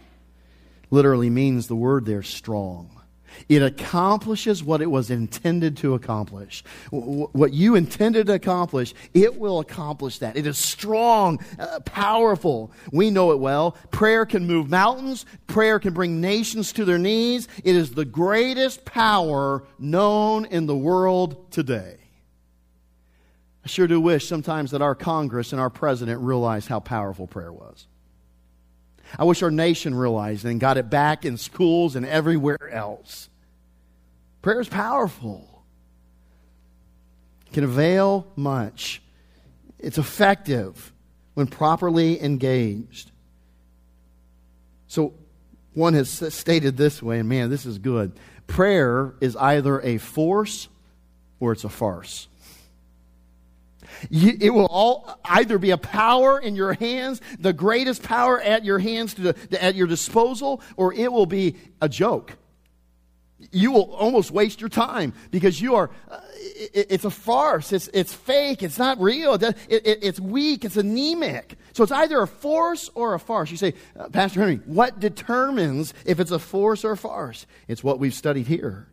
[0.91, 3.00] Literally means the word there strong.
[3.49, 6.63] It accomplishes what it was intended to accomplish.
[6.91, 10.37] What you intended to accomplish, it will accomplish that.
[10.37, 12.73] It is strong, uh, powerful.
[12.93, 13.73] We know it well.
[13.91, 15.27] Prayer can move mountains.
[15.47, 17.49] Prayer can bring nations to their knees.
[17.65, 21.97] It is the greatest power known in the world today.
[23.65, 27.53] I sure do wish sometimes that our Congress and our president realized how powerful prayer
[27.53, 27.87] was.
[29.19, 33.30] I wish our nation realized and got it back in schools and everywhere else.
[34.43, 35.65] Prayer is powerful,
[37.47, 39.03] it can avail much.
[39.79, 40.93] It's effective
[41.35, 43.11] when properly engaged.
[44.89, 45.15] So,
[45.73, 48.13] one has stated this way, and man, this is good.
[48.47, 50.69] Prayer is either a force
[51.39, 52.29] or it's a farce.
[54.11, 58.79] It will all either be a power in your hands, the greatest power at your
[58.79, 62.37] hands, to, to, at your disposal, or it will be a joke.
[63.53, 67.73] You will almost waste your time because you are, uh, it, it's a farce.
[67.73, 68.63] It's, it's fake.
[68.63, 69.35] It's not real.
[69.35, 70.65] It, it, it's weak.
[70.65, 71.57] It's anemic.
[71.73, 73.51] So it's either a force or a farce.
[73.51, 77.47] You say, uh, Pastor Henry, what determines if it's a force or a farce?
[77.67, 78.89] It's what we've studied here.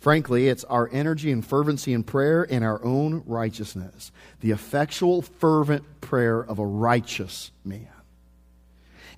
[0.00, 4.12] Frankly, it's our energy and fervency in prayer and our own righteousness.
[4.40, 7.88] The effectual, fervent prayer of a righteous man.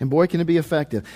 [0.00, 1.06] And boy, can it be effective.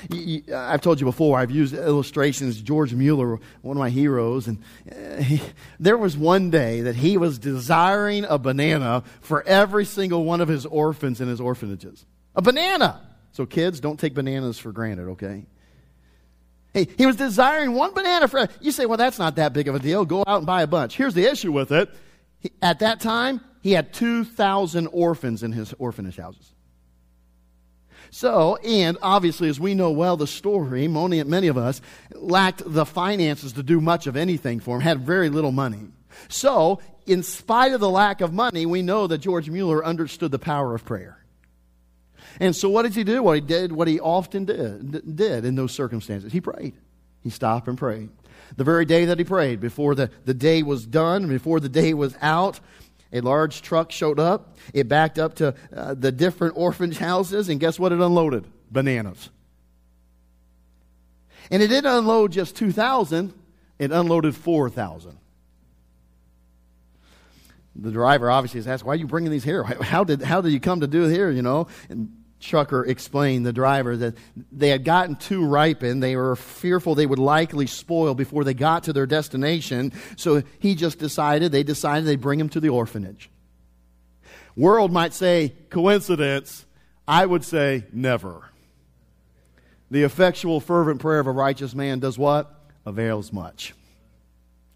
[0.55, 2.61] I've told you before, I've used illustrations.
[2.61, 5.41] George Mueller, one of my heroes, and uh, he,
[5.81, 10.49] there was one day that he was desiring a banana for every single one of
[10.49, 12.05] his orphans in his orphanages.
[12.37, 13.01] A banana!
[13.33, 15.47] So, kids, don't take bananas for granted, okay?
[16.75, 18.49] He, he was desiring one banana for.
[18.61, 20.05] You say, well, that's not that big of a deal.
[20.05, 20.97] Go out and buy a bunch.
[20.97, 21.89] Here's the issue with it.
[22.39, 26.54] He, at that time, he had 2,000 orphans in his orphanage houses.
[28.15, 31.81] So, and obviously, as we know well the story, many, many of us
[32.13, 35.89] lacked the finances to do much of anything for him, had very little money.
[36.29, 40.39] So, in spite of the lack of money, we know that George Mueller understood the
[40.39, 41.25] power of prayer.
[42.39, 43.21] And so, what did he do?
[43.21, 46.75] What he did, what he often did, did in those circumstances, he prayed.
[47.25, 48.11] He stopped and prayed.
[48.57, 51.95] The very day that he prayed, before the, the day was done, before the day
[51.95, 52.61] was out,
[53.15, 54.59] a large truck showed up.
[54.75, 58.45] It backed up to uh, the different orphanage houses, and guess what it unloaded?
[58.71, 59.31] Bananas.
[61.51, 63.33] And it didn't unload just 2,000,
[63.79, 65.19] it unloaded 4,000.
[67.77, 69.63] The driver obviously is asked, Why are you bringing these here?
[69.65, 71.31] How did, how did you come to do it here?
[71.31, 71.67] You know?
[71.89, 74.15] And trucker explained, the driver, that
[74.53, 76.03] they had gotten too ripened.
[76.03, 79.93] They were fearful they would likely spoil before they got to their destination.
[80.17, 83.31] So he just decided, they decided they'd bring them to the orphanage.
[84.57, 86.65] World might say coincidence.
[87.09, 88.51] I would say never.
[89.91, 92.53] The effectual, fervent prayer of a righteous man does what?
[92.87, 93.75] Avails much.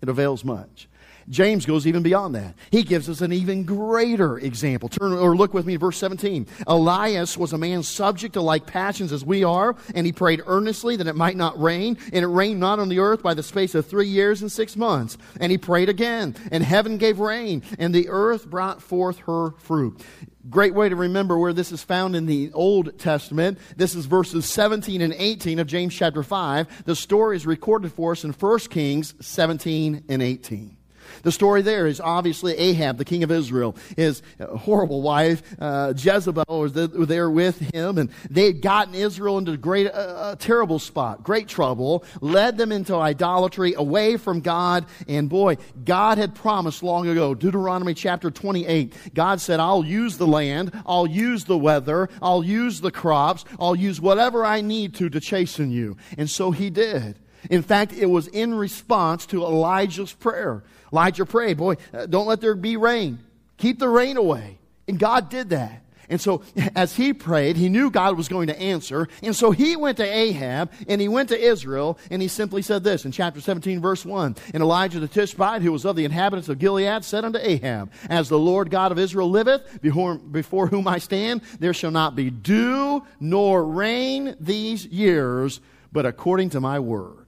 [0.02, 0.87] It avails much.
[1.28, 2.54] James goes even beyond that.
[2.70, 4.88] He gives us an even greater example.
[4.88, 6.46] Turn or look with me at verse 17.
[6.66, 10.96] Elias was a man subject to like passions as we are, and he prayed earnestly
[10.96, 13.74] that it might not rain, and it rained not on the earth by the space
[13.74, 15.18] of three years and six months.
[15.40, 20.00] And he prayed again, and heaven gave rain, and the earth brought forth her fruit.
[20.48, 23.58] Great way to remember where this is found in the Old Testament.
[23.76, 26.84] This is verses 17 and 18 of James chapter 5.
[26.86, 30.77] The story is recorded for us in 1 Kings 17 and 18.
[31.22, 33.76] The story there is obviously Ahab, the king of Israel.
[33.96, 39.52] His horrible wife, uh, Jezebel, was there with him, and they had gotten Israel into
[39.52, 44.86] a great, uh, a terrible spot, great trouble, led them into idolatry, away from God.
[45.06, 50.26] And boy, God had promised long ago, Deuteronomy chapter 28, God said, I'll use the
[50.26, 55.08] land, I'll use the weather, I'll use the crops, I'll use whatever I need to
[55.08, 55.96] to chasten you.
[56.16, 57.18] And so he did.
[57.50, 60.64] In fact, it was in response to Elijah's prayer.
[60.92, 63.18] Elijah prayed, boy, uh, don't let there be rain.
[63.56, 64.58] Keep the rain away.
[64.86, 65.82] And God did that.
[66.10, 66.42] And so,
[66.74, 69.08] as he prayed, he knew God was going to answer.
[69.22, 72.82] And so he went to Ahab and he went to Israel and he simply said
[72.82, 74.36] this in chapter 17, verse 1.
[74.54, 78.28] And Elijah the Tishbite, who was of the inhabitants of Gilead, said unto Ahab, As
[78.28, 82.30] the Lord God of Israel liveth, before, before whom I stand, there shall not be
[82.30, 85.60] dew nor rain these years,
[85.92, 87.27] but according to my word.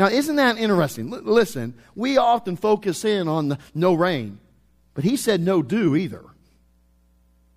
[0.00, 1.12] Now, isn't that interesting?
[1.12, 4.38] L- listen, we often focus in on the no rain,
[4.94, 6.24] but he said no dew either.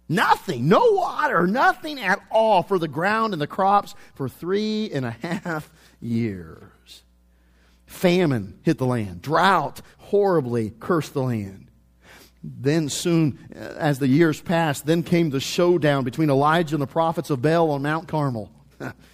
[0.09, 5.05] Nothing, no water, nothing at all for the ground and the crops for three and
[5.05, 7.03] a half years.
[7.85, 11.67] Famine hit the land, drought horribly cursed the land.
[12.43, 16.87] Then, soon uh, as the years passed, then came the showdown between Elijah and the
[16.87, 18.51] prophets of Baal on Mount Carmel.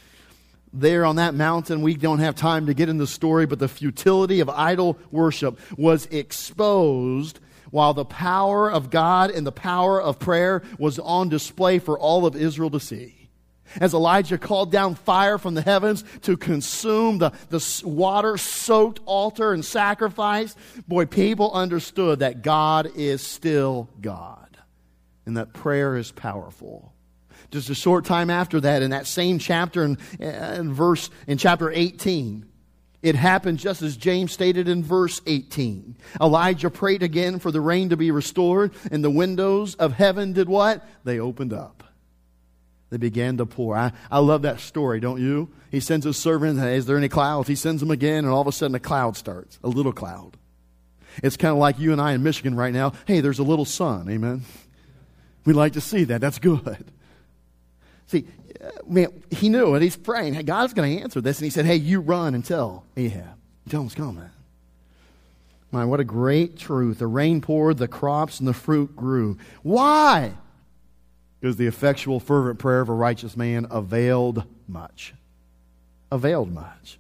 [0.74, 1.82] there on that mountain.
[1.82, 5.60] We don't have time to get in the story, but the futility of idol worship
[5.78, 7.40] was exposed
[7.72, 12.26] while the power of God and the power of prayer was on display for all
[12.26, 13.30] of Israel to see.
[13.80, 19.54] As Elijah called down fire from the heavens to consume the, the water soaked altar
[19.54, 20.56] and sacrifice,
[20.88, 24.58] boy, people understood that God is still God
[25.28, 26.94] and that prayer is powerful
[27.52, 32.46] just a short time after that, in that same chapter, in, verse in chapter 18,
[33.02, 35.96] it happened just as James stated in verse 18.
[36.20, 40.50] Elijah prayed again for the rain to be restored, and the windows of heaven did
[40.50, 40.86] what?
[41.04, 41.84] They opened up.
[42.90, 43.78] They began to pour.
[43.78, 45.50] I, I love that story, don't you?
[45.72, 47.48] He sends his servant, is there any clouds?
[47.48, 50.38] He sends them again, and all of a sudden a cloud starts, a little cloud.
[51.24, 52.94] It's kind of like you and I in Michigan right now.
[53.06, 54.10] Hey, there's a little sun.
[54.10, 54.44] Amen.
[55.46, 56.22] We like to see that.
[56.22, 56.86] That's good.
[58.10, 58.26] See,
[58.60, 59.82] uh, man, he knew it.
[59.84, 60.34] He's praying.
[60.34, 61.38] Hey, God's going to answer this.
[61.38, 63.38] And he said, Hey, you run and tell Ahab.
[63.70, 64.30] Tell him it's coming.
[65.72, 67.00] My, what a great truth.
[67.00, 69.38] The rain poured, the crops and the fruit grew.
[69.62, 70.34] Why?
[71.40, 75.14] Because the effectual, fervent prayer of a righteous man availed much.
[76.12, 76.99] Availed much.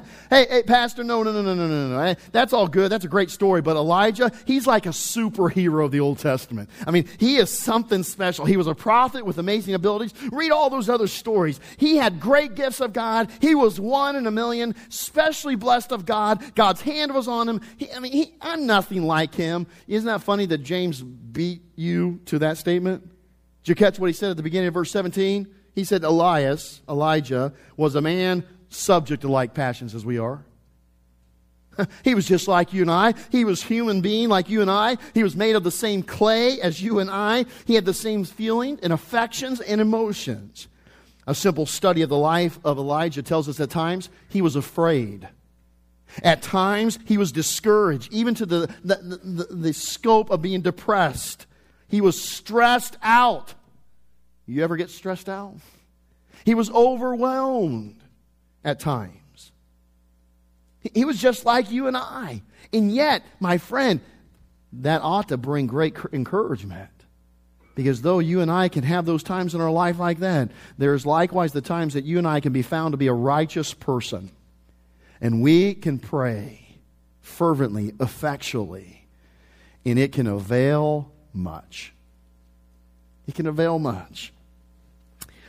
[0.30, 2.14] hey, hey, Pastor, no, no, no, no, no, no, no.
[2.32, 2.90] That's all good.
[2.90, 3.62] That's a great story.
[3.62, 6.70] But Elijah, he's like a superhero of the Old Testament.
[6.86, 8.44] I mean, he is something special.
[8.44, 10.14] He was a prophet with amazing abilities.
[10.30, 11.60] Read all those other stories.
[11.76, 13.30] He had great gifts of God.
[13.40, 16.42] He was one in a million, specially blessed of God.
[16.54, 17.60] God's hand was on him.
[17.76, 19.66] He, I mean, he, I'm nothing like him.
[19.86, 23.08] Isn't that funny that James beat you to that statement?
[23.62, 25.46] Did you catch what he said at the beginning of verse 17?
[25.74, 28.44] He said Elias, Elijah, was a man
[28.74, 30.44] subject to like passions as we are.
[32.04, 33.14] He was just like you and I.
[33.30, 34.98] He was human being like you and I.
[35.14, 37.46] He was made of the same clay as you and I.
[37.64, 40.68] He had the same feelings and affections and emotions.
[41.26, 45.28] A simple study of the life of Elijah tells us at times he was afraid.
[46.22, 51.46] At times he was discouraged, even to the, the, the, the scope of being depressed.
[51.88, 53.54] He was stressed out.
[54.46, 55.54] You ever get stressed out?
[56.44, 58.01] He was overwhelmed
[58.64, 59.52] at times.
[60.94, 62.42] He was just like you and I.
[62.72, 64.00] And yet, my friend,
[64.72, 66.90] that ought to bring great encouragement.
[67.74, 71.06] Because though you and I can have those times in our life like that, there's
[71.06, 74.30] likewise the times that you and I can be found to be a righteous person.
[75.20, 76.78] And we can pray
[77.20, 79.06] fervently, effectually,
[79.86, 81.94] and it can avail much.
[83.26, 84.32] It can avail much.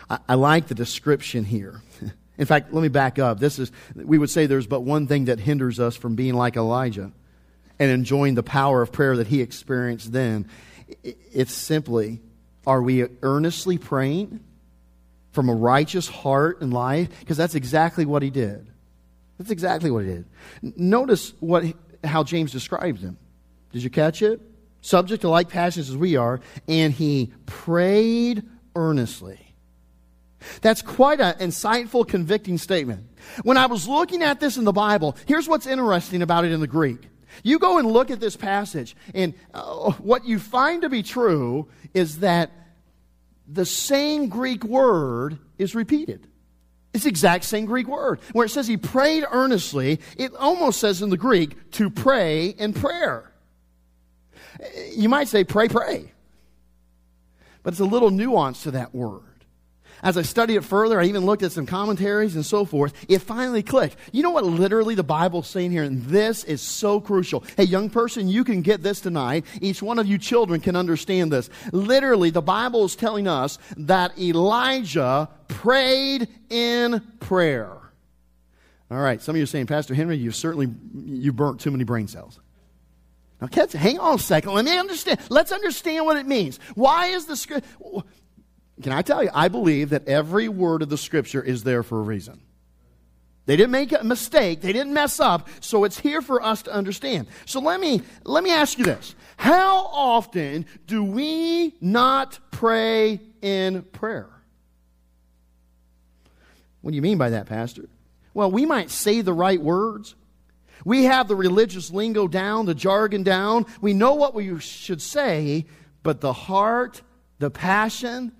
[0.09, 1.81] I, I like the description here.
[2.37, 3.39] In fact, let me back up.
[3.39, 6.55] This is, we would say there's but one thing that hinders us from being like
[6.55, 7.11] Elijah
[7.79, 10.47] and enjoying the power of prayer that he experienced then.
[11.03, 12.21] It's simply,
[12.65, 14.39] are we earnestly praying
[15.31, 17.09] from a righteous heart and life?
[17.19, 18.67] Because that's exactly what he did.
[19.37, 20.25] That's exactly what he did.
[20.61, 21.65] Notice what,
[22.03, 23.17] how James describes him.
[23.71, 24.41] Did you catch it?
[24.81, 28.43] Subject to like passions as we are, and he prayed
[28.75, 29.39] earnestly.
[30.61, 33.07] That's quite an insightful, convicting statement.
[33.43, 36.59] When I was looking at this in the Bible, here's what's interesting about it in
[36.59, 37.09] the Greek.
[37.43, 41.67] You go and look at this passage, and uh, what you find to be true
[41.93, 42.51] is that
[43.47, 46.27] the same Greek word is repeated.
[46.93, 48.19] It's the exact same Greek word.
[48.33, 52.73] Where it says he prayed earnestly, it almost says in the Greek to pray in
[52.73, 53.31] prayer.
[54.91, 56.11] You might say pray, pray.
[57.63, 59.32] But it's a little nuance to that word
[60.03, 62.93] as I studied it further, I even looked at some commentaries and so forth.
[63.07, 63.95] It finally clicked.
[64.11, 65.83] You know what literally the Bible's saying here?
[65.83, 67.43] And this is so crucial.
[67.55, 69.45] Hey, young person, you can get this tonight.
[69.61, 71.49] Each one of you children can understand this.
[71.71, 77.71] Literally, the Bible is telling us that Elijah prayed in prayer.
[78.91, 81.85] All right, some of you are saying, Pastor Henry, you've certainly you burnt too many
[81.85, 82.39] brain cells.
[83.41, 84.53] Now, catch, hang on a second.
[84.53, 85.19] Let me understand.
[85.29, 86.59] Let's understand what it means.
[86.75, 87.65] Why is the script?
[88.81, 91.99] Can I tell you, I believe that every word of the scripture is there for
[91.99, 92.41] a reason.
[93.45, 96.73] They didn't make a mistake, they didn't mess up, so it's here for us to
[96.73, 97.27] understand.
[97.45, 99.15] So let me let me ask you this.
[99.35, 104.29] How often do we not pray in prayer?
[106.81, 107.89] What do you mean by that, pastor?
[108.33, 110.15] Well, we might say the right words.
[110.85, 113.65] We have the religious lingo down, the jargon down.
[113.81, 115.65] We know what we should say,
[116.01, 117.01] but the heart,
[117.39, 118.31] the passion,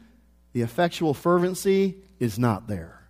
[0.54, 3.04] the effectual fervency is not there.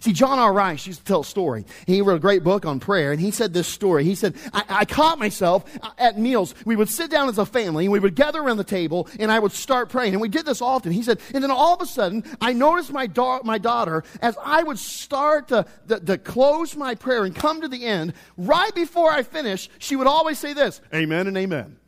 [0.00, 0.52] See, John R.
[0.52, 1.64] Rice used to tell a story.
[1.86, 4.04] He wrote a great book on prayer, and he said this story.
[4.04, 6.54] He said, I, I caught myself uh, at meals.
[6.64, 9.32] We would sit down as a family, and we would gather around the table, and
[9.32, 10.12] I would start praying.
[10.12, 10.92] And we did this often.
[10.92, 14.36] He said, and then all of a sudden, I noticed my, da- my daughter, as
[14.42, 18.74] I would start to, to, to close my prayer and come to the end, right
[18.74, 21.78] before I finished, she would always say this, Amen and Amen.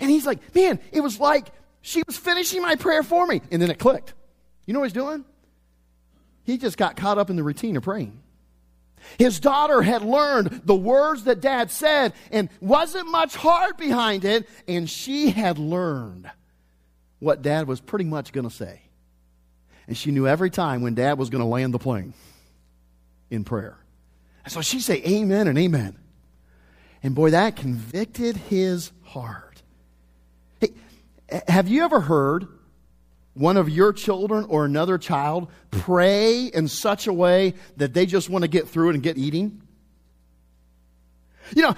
[0.00, 1.46] And he's like, man, it was like
[1.84, 3.42] she was finishing my prayer for me.
[3.50, 4.14] And then it clicked.
[4.64, 5.22] You know what he's doing?
[6.44, 8.18] He just got caught up in the routine of praying.
[9.18, 14.48] His daughter had learned the words that dad said and wasn't much heart behind it.
[14.66, 16.30] And she had learned
[17.18, 18.80] what dad was pretty much going to say.
[19.86, 22.14] And she knew every time when dad was going to land the plane
[23.28, 23.76] in prayer.
[24.44, 25.98] And so she'd say amen and amen.
[27.02, 29.43] And boy, that convicted his heart.
[31.48, 32.46] Have you ever heard
[33.34, 38.30] one of your children or another child pray in such a way that they just
[38.30, 39.60] want to get through it and get eating?
[41.54, 41.76] You know,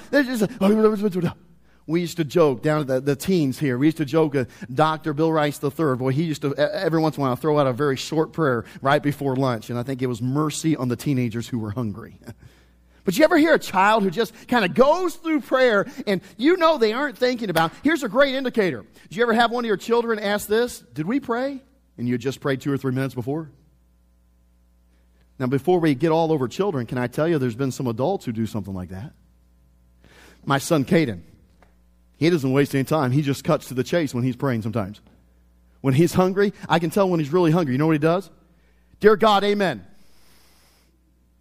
[1.87, 3.79] we used to joke down at the, the teens here.
[3.79, 5.13] We used to joke, uh, Dr.
[5.13, 7.73] Bill Rice III, boy, he used to every once in a while throw out a
[7.73, 9.71] very short prayer right before lunch.
[9.71, 12.19] And I think it was mercy on the teenagers who were hungry.
[13.07, 16.57] But you ever hear a child who just kind of goes through prayer and you
[16.57, 17.71] know they aren't thinking about?
[17.85, 18.85] Here's a great indicator.
[19.09, 20.81] Did you ever have one of your children ask this?
[20.81, 21.63] Did we pray?
[21.97, 23.49] And you just prayed two or three minutes before?
[25.39, 28.25] Now, before we get all over children, can I tell you there's been some adults
[28.25, 29.13] who do something like that?
[30.45, 31.21] My son, Caden,
[32.17, 33.13] he doesn't waste any time.
[33.13, 35.01] He just cuts to the chase when he's praying sometimes.
[35.81, 37.75] When he's hungry, I can tell when he's really hungry.
[37.75, 38.31] You know what he does?
[38.99, 39.87] Dear God, amen.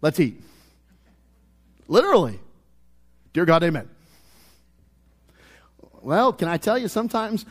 [0.00, 0.40] Let's eat.
[1.88, 2.40] Literally.
[3.32, 3.88] Dear God, amen.
[6.02, 7.44] Well, can I tell you, sometimes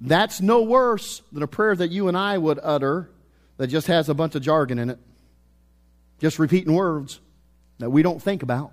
[0.00, 3.10] that's no worse than a prayer that you and I would utter
[3.58, 4.98] that just has a bunch of jargon in it,
[6.18, 7.20] just repeating words.
[7.78, 8.72] that we don't think about.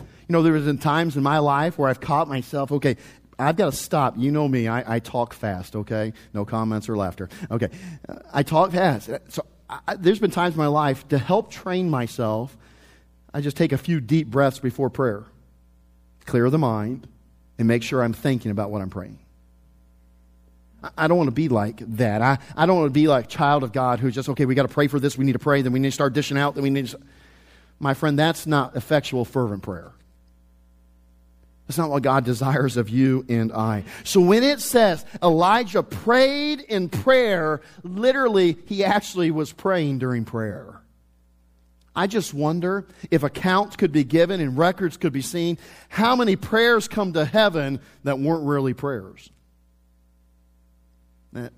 [0.00, 2.96] You know, there have been times in my life where I've caught myself, okay,
[3.38, 4.16] I've got to stop.
[4.18, 6.12] You know me, I, I talk fast, okay?
[6.32, 7.28] No comments or laughter.
[7.50, 7.70] Okay.
[8.32, 9.10] I talk fast.
[9.28, 12.56] So I, there's been times in my life to help train myself,
[13.34, 15.24] I just take a few deep breaths before prayer,
[16.26, 17.06] clear the mind,
[17.58, 19.18] and make sure I'm thinking about what I'm praying.
[20.98, 22.22] I don't want to be like that.
[22.22, 24.62] I, I don't want to be like child of God who's just, okay, we got
[24.62, 26.54] to pray for this, we need to pray, then we need to start dishing out,
[26.54, 27.00] then we need to.
[27.78, 29.92] My friend, that's not effectual, fervent prayer.
[31.66, 33.84] That's not what God desires of you and I.
[34.04, 40.81] So when it says Elijah prayed in prayer, literally, he actually was praying during prayer.
[41.94, 46.36] I just wonder if accounts could be given and records could be seen, how many
[46.36, 49.28] prayers come to heaven that weren't really prayers.
[51.36, 51.48] Eh,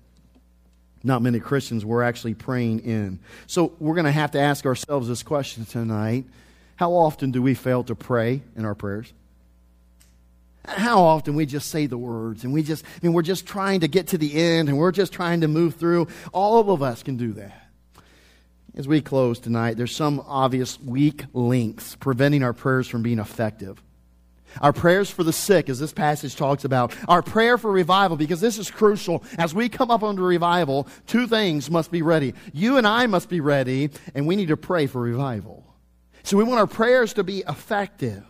[1.03, 3.19] not many Christians were actually praying in.
[3.47, 6.25] So we're going to have to ask ourselves this question tonight.
[6.75, 9.13] How often do we fail to pray in our prayers?
[10.65, 13.81] How often we just say the words and we just, I mean, we're just trying
[13.81, 16.07] to get to the end and we're just trying to move through.
[16.33, 17.64] All of us can do that.
[18.75, 23.81] As we close tonight, there's some obvious weak links preventing our prayers from being effective.
[24.59, 26.93] Our prayers for the sick, as this passage talks about.
[27.07, 29.23] Our prayer for revival, because this is crucial.
[29.37, 32.33] As we come up under revival, two things must be ready.
[32.53, 35.65] You and I must be ready, and we need to pray for revival.
[36.23, 38.23] So we want our prayers to be effective.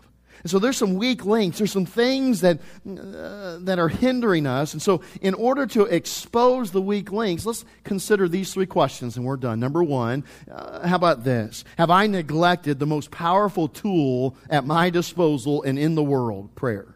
[0.46, 1.58] And so there's some weak links.
[1.58, 4.74] There's some things that, uh, that are hindering us.
[4.74, 9.26] And so, in order to expose the weak links, let's consider these three questions and
[9.26, 9.60] we're done.
[9.60, 11.64] Number one, uh, how about this?
[11.80, 16.54] Have I neglected the most powerful tool at my disposal and in the world?
[16.54, 16.96] Prayer.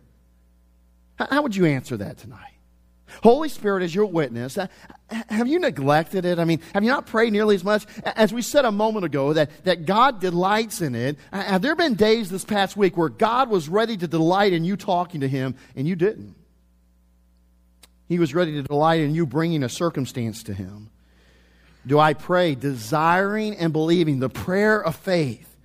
[1.16, 2.49] How would you answer that tonight?
[3.24, 4.58] Holy Spirit is your witness.
[4.58, 4.68] Uh,
[5.30, 6.40] have you neglected it?
[6.40, 7.86] I mean, have you not prayed nearly as much?
[8.04, 11.18] As we said a moment ago, that, that God delights in it.
[11.32, 14.64] Uh, have there been days this past week where God was ready to delight in
[14.64, 16.36] you talking to Him and you didn't?
[18.08, 20.90] He was ready to delight in you bringing a circumstance to Him.
[21.86, 25.56] Do I pray desiring and believing the prayer of faith?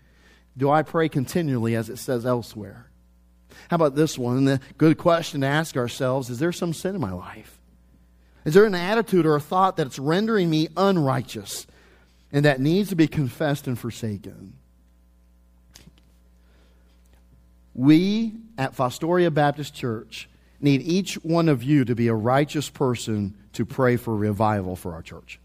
[0.56, 2.90] Do I pray continually as it says elsewhere?
[3.74, 4.44] How about this one?
[4.44, 7.58] The good question to ask ourselves is there some sin in my life?
[8.44, 11.66] Is there an attitude or a thought that's rendering me unrighteous
[12.30, 14.52] and that needs to be confessed and forsaken?
[17.74, 20.28] We at Fostoria Baptist Church
[20.60, 24.94] need each one of you to be a righteous person to pray for revival for
[24.94, 25.40] our church.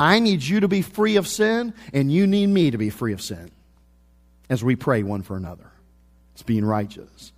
[0.00, 3.12] I need you to be free of sin, and you need me to be free
[3.12, 3.50] of sin
[4.48, 5.72] as we pray one for another.
[6.34, 7.32] It's being righteous.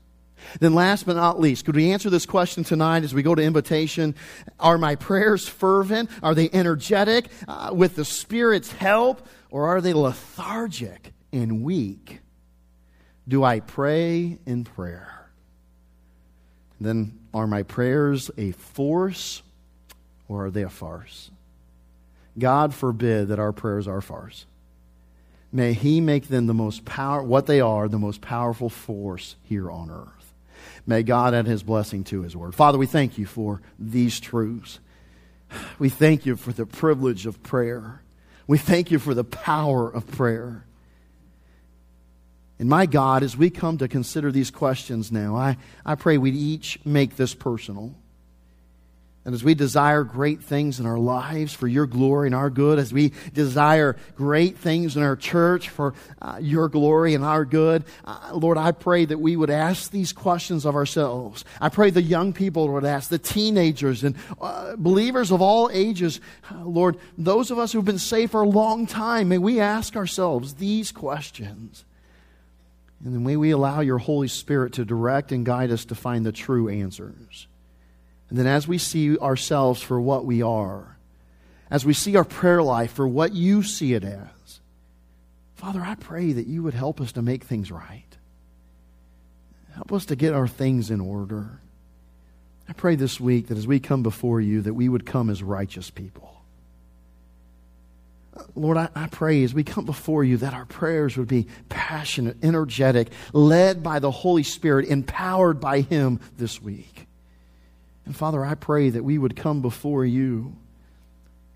[0.60, 3.42] Then, last but not least, could we answer this question tonight as we go to
[3.42, 4.14] invitation?
[4.58, 6.10] Are my prayers fervent?
[6.22, 9.26] Are they energetic uh, with the Spirit's help?
[9.50, 12.20] Or are they lethargic and weak?
[13.28, 15.30] Do I pray in prayer?
[16.80, 19.42] Then, are my prayers a force
[20.28, 21.30] or are they a farce?
[22.38, 24.46] God forbid that our prayers are farce.
[25.52, 29.70] May He make them the most power, what they are, the most powerful force here
[29.70, 30.34] on earth.
[30.86, 32.54] May God add His blessing to His word.
[32.54, 34.80] Father, we thank you for these truths.
[35.78, 38.02] We thank you for the privilege of prayer.
[38.46, 40.64] We thank you for the power of prayer.
[42.58, 46.34] And my God, as we come to consider these questions now, I, I pray we'd
[46.34, 47.94] each make this personal.
[49.26, 52.78] And as we desire great things in our lives for your glory and our good,
[52.78, 57.82] as we desire great things in our church for uh, your glory and our good,
[58.04, 61.44] uh, Lord, I pray that we would ask these questions of ourselves.
[61.60, 66.20] I pray the young people would ask, the teenagers and uh, believers of all ages.
[66.48, 69.96] Uh, Lord, those of us who've been saved for a long time, may we ask
[69.96, 71.84] ourselves these questions.
[73.04, 76.24] And then may we allow your Holy Spirit to direct and guide us to find
[76.24, 77.48] the true answers.
[78.28, 80.96] And then as we see ourselves for what we are,
[81.70, 84.60] as we see our prayer life for what you see it as,
[85.54, 88.02] Father, I pray that you would help us to make things right.
[89.74, 91.60] Help us to get our things in order.
[92.68, 95.42] I pray this week that as we come before you, that we would come as
[95.42, 96.36] righteous people.
[98.54, 102.36] Lord, I, I, pray as we come before you that our prayers would be passionate,
[102.42, 107.05] energetic, led by the Holy Spirit, empowered by Him this week.
[108.06, 110.56] And Father, I pray that we would come before you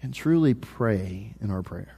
[0.02, 1.88] and truly pray in our prayers.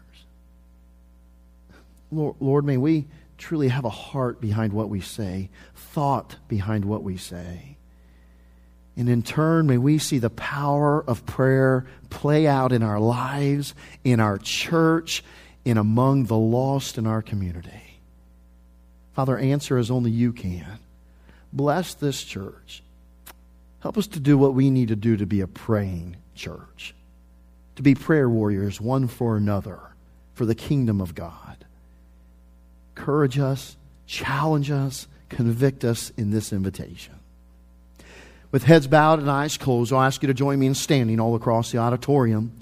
[2.12, 3.06] Lord, Lord, may we
[3.38, 7.76] truly have a heart behind what we say, thought behind what we say.
[8.94, 13.74] And in turn, may we see the power of prayer play out in our lives,
[14.04, 15.24] in our church,
[15.64, 18.00] in among the lost in our community.
[19.14, 20.78] Father, answer as only you can.
[21.52, 22.82] Bless this church.
[23.82, 26.94] Help us to do what we need to do to be a praying church,
[27.74, 29.80] to be prayer warriors one for another
[30.34, 31.64] for the kingdom of God.
[32.96, 33.76] Encourage us,
[34.06, 37.14] challenge us, convict us in this invitation.
[38.52, 41.34] With heads bowed and eyes closed, I'll ask you to join me in standing all
[41.34, 42.52] across the auditorium.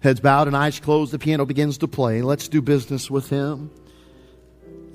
[0.00, 2.22] Heads bowed and eyes closed, the piano begins to play.
[2.22, 3.70] Let's do business with Him.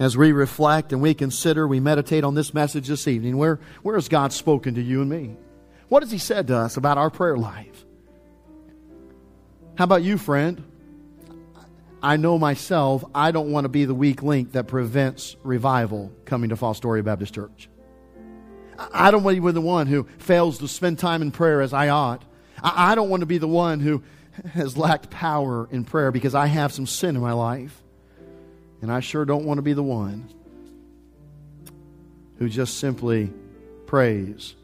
[0.01, 3.93] As we reflect and we consider, we meditate on this message this evening, where, where
[3.93, 5.35] has God spoken to you and me?
[5.89, 7.85] What has He said to us about our prayer life?
[9.77, 10.63] How about you, friend?
[12.01, 16.49] I know myself, I don't want to be the weak link that prevents revival coming
[16.49, 17.69] to Fostoria Baptist Church.
[18.79, 21.73] I don't want to be the one who fails to spend time in prayer as
[21.73, 22.25] I ought.
[22.63, 24.01] I don't want to be the one who
[24.53, 27.83] has lacked power in prayer because I have some sin in my life.
[28.81, 30.27] And I sure don't want to be the one
[32.37, 33.31] who just simply
[33.85, 34.55] prays,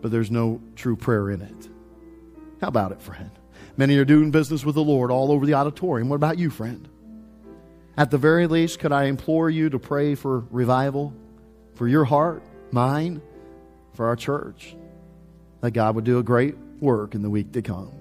[0.00, 1.68] but there's no true prayer in it.
[2.60, 3.30] How about it, friend?
[3.76, 6.08] Many are doing business with the Lord all over the auditorium.
[6.08, 6.88] What about you, friend?
[7.96, 11.12] At the very least, could I implore you to pray for revival
[11.74, 13.22] for your heart, mine,
[13.94, 14.76] for our church,
[15.60, 17.97] that God would do a great work in the week to come.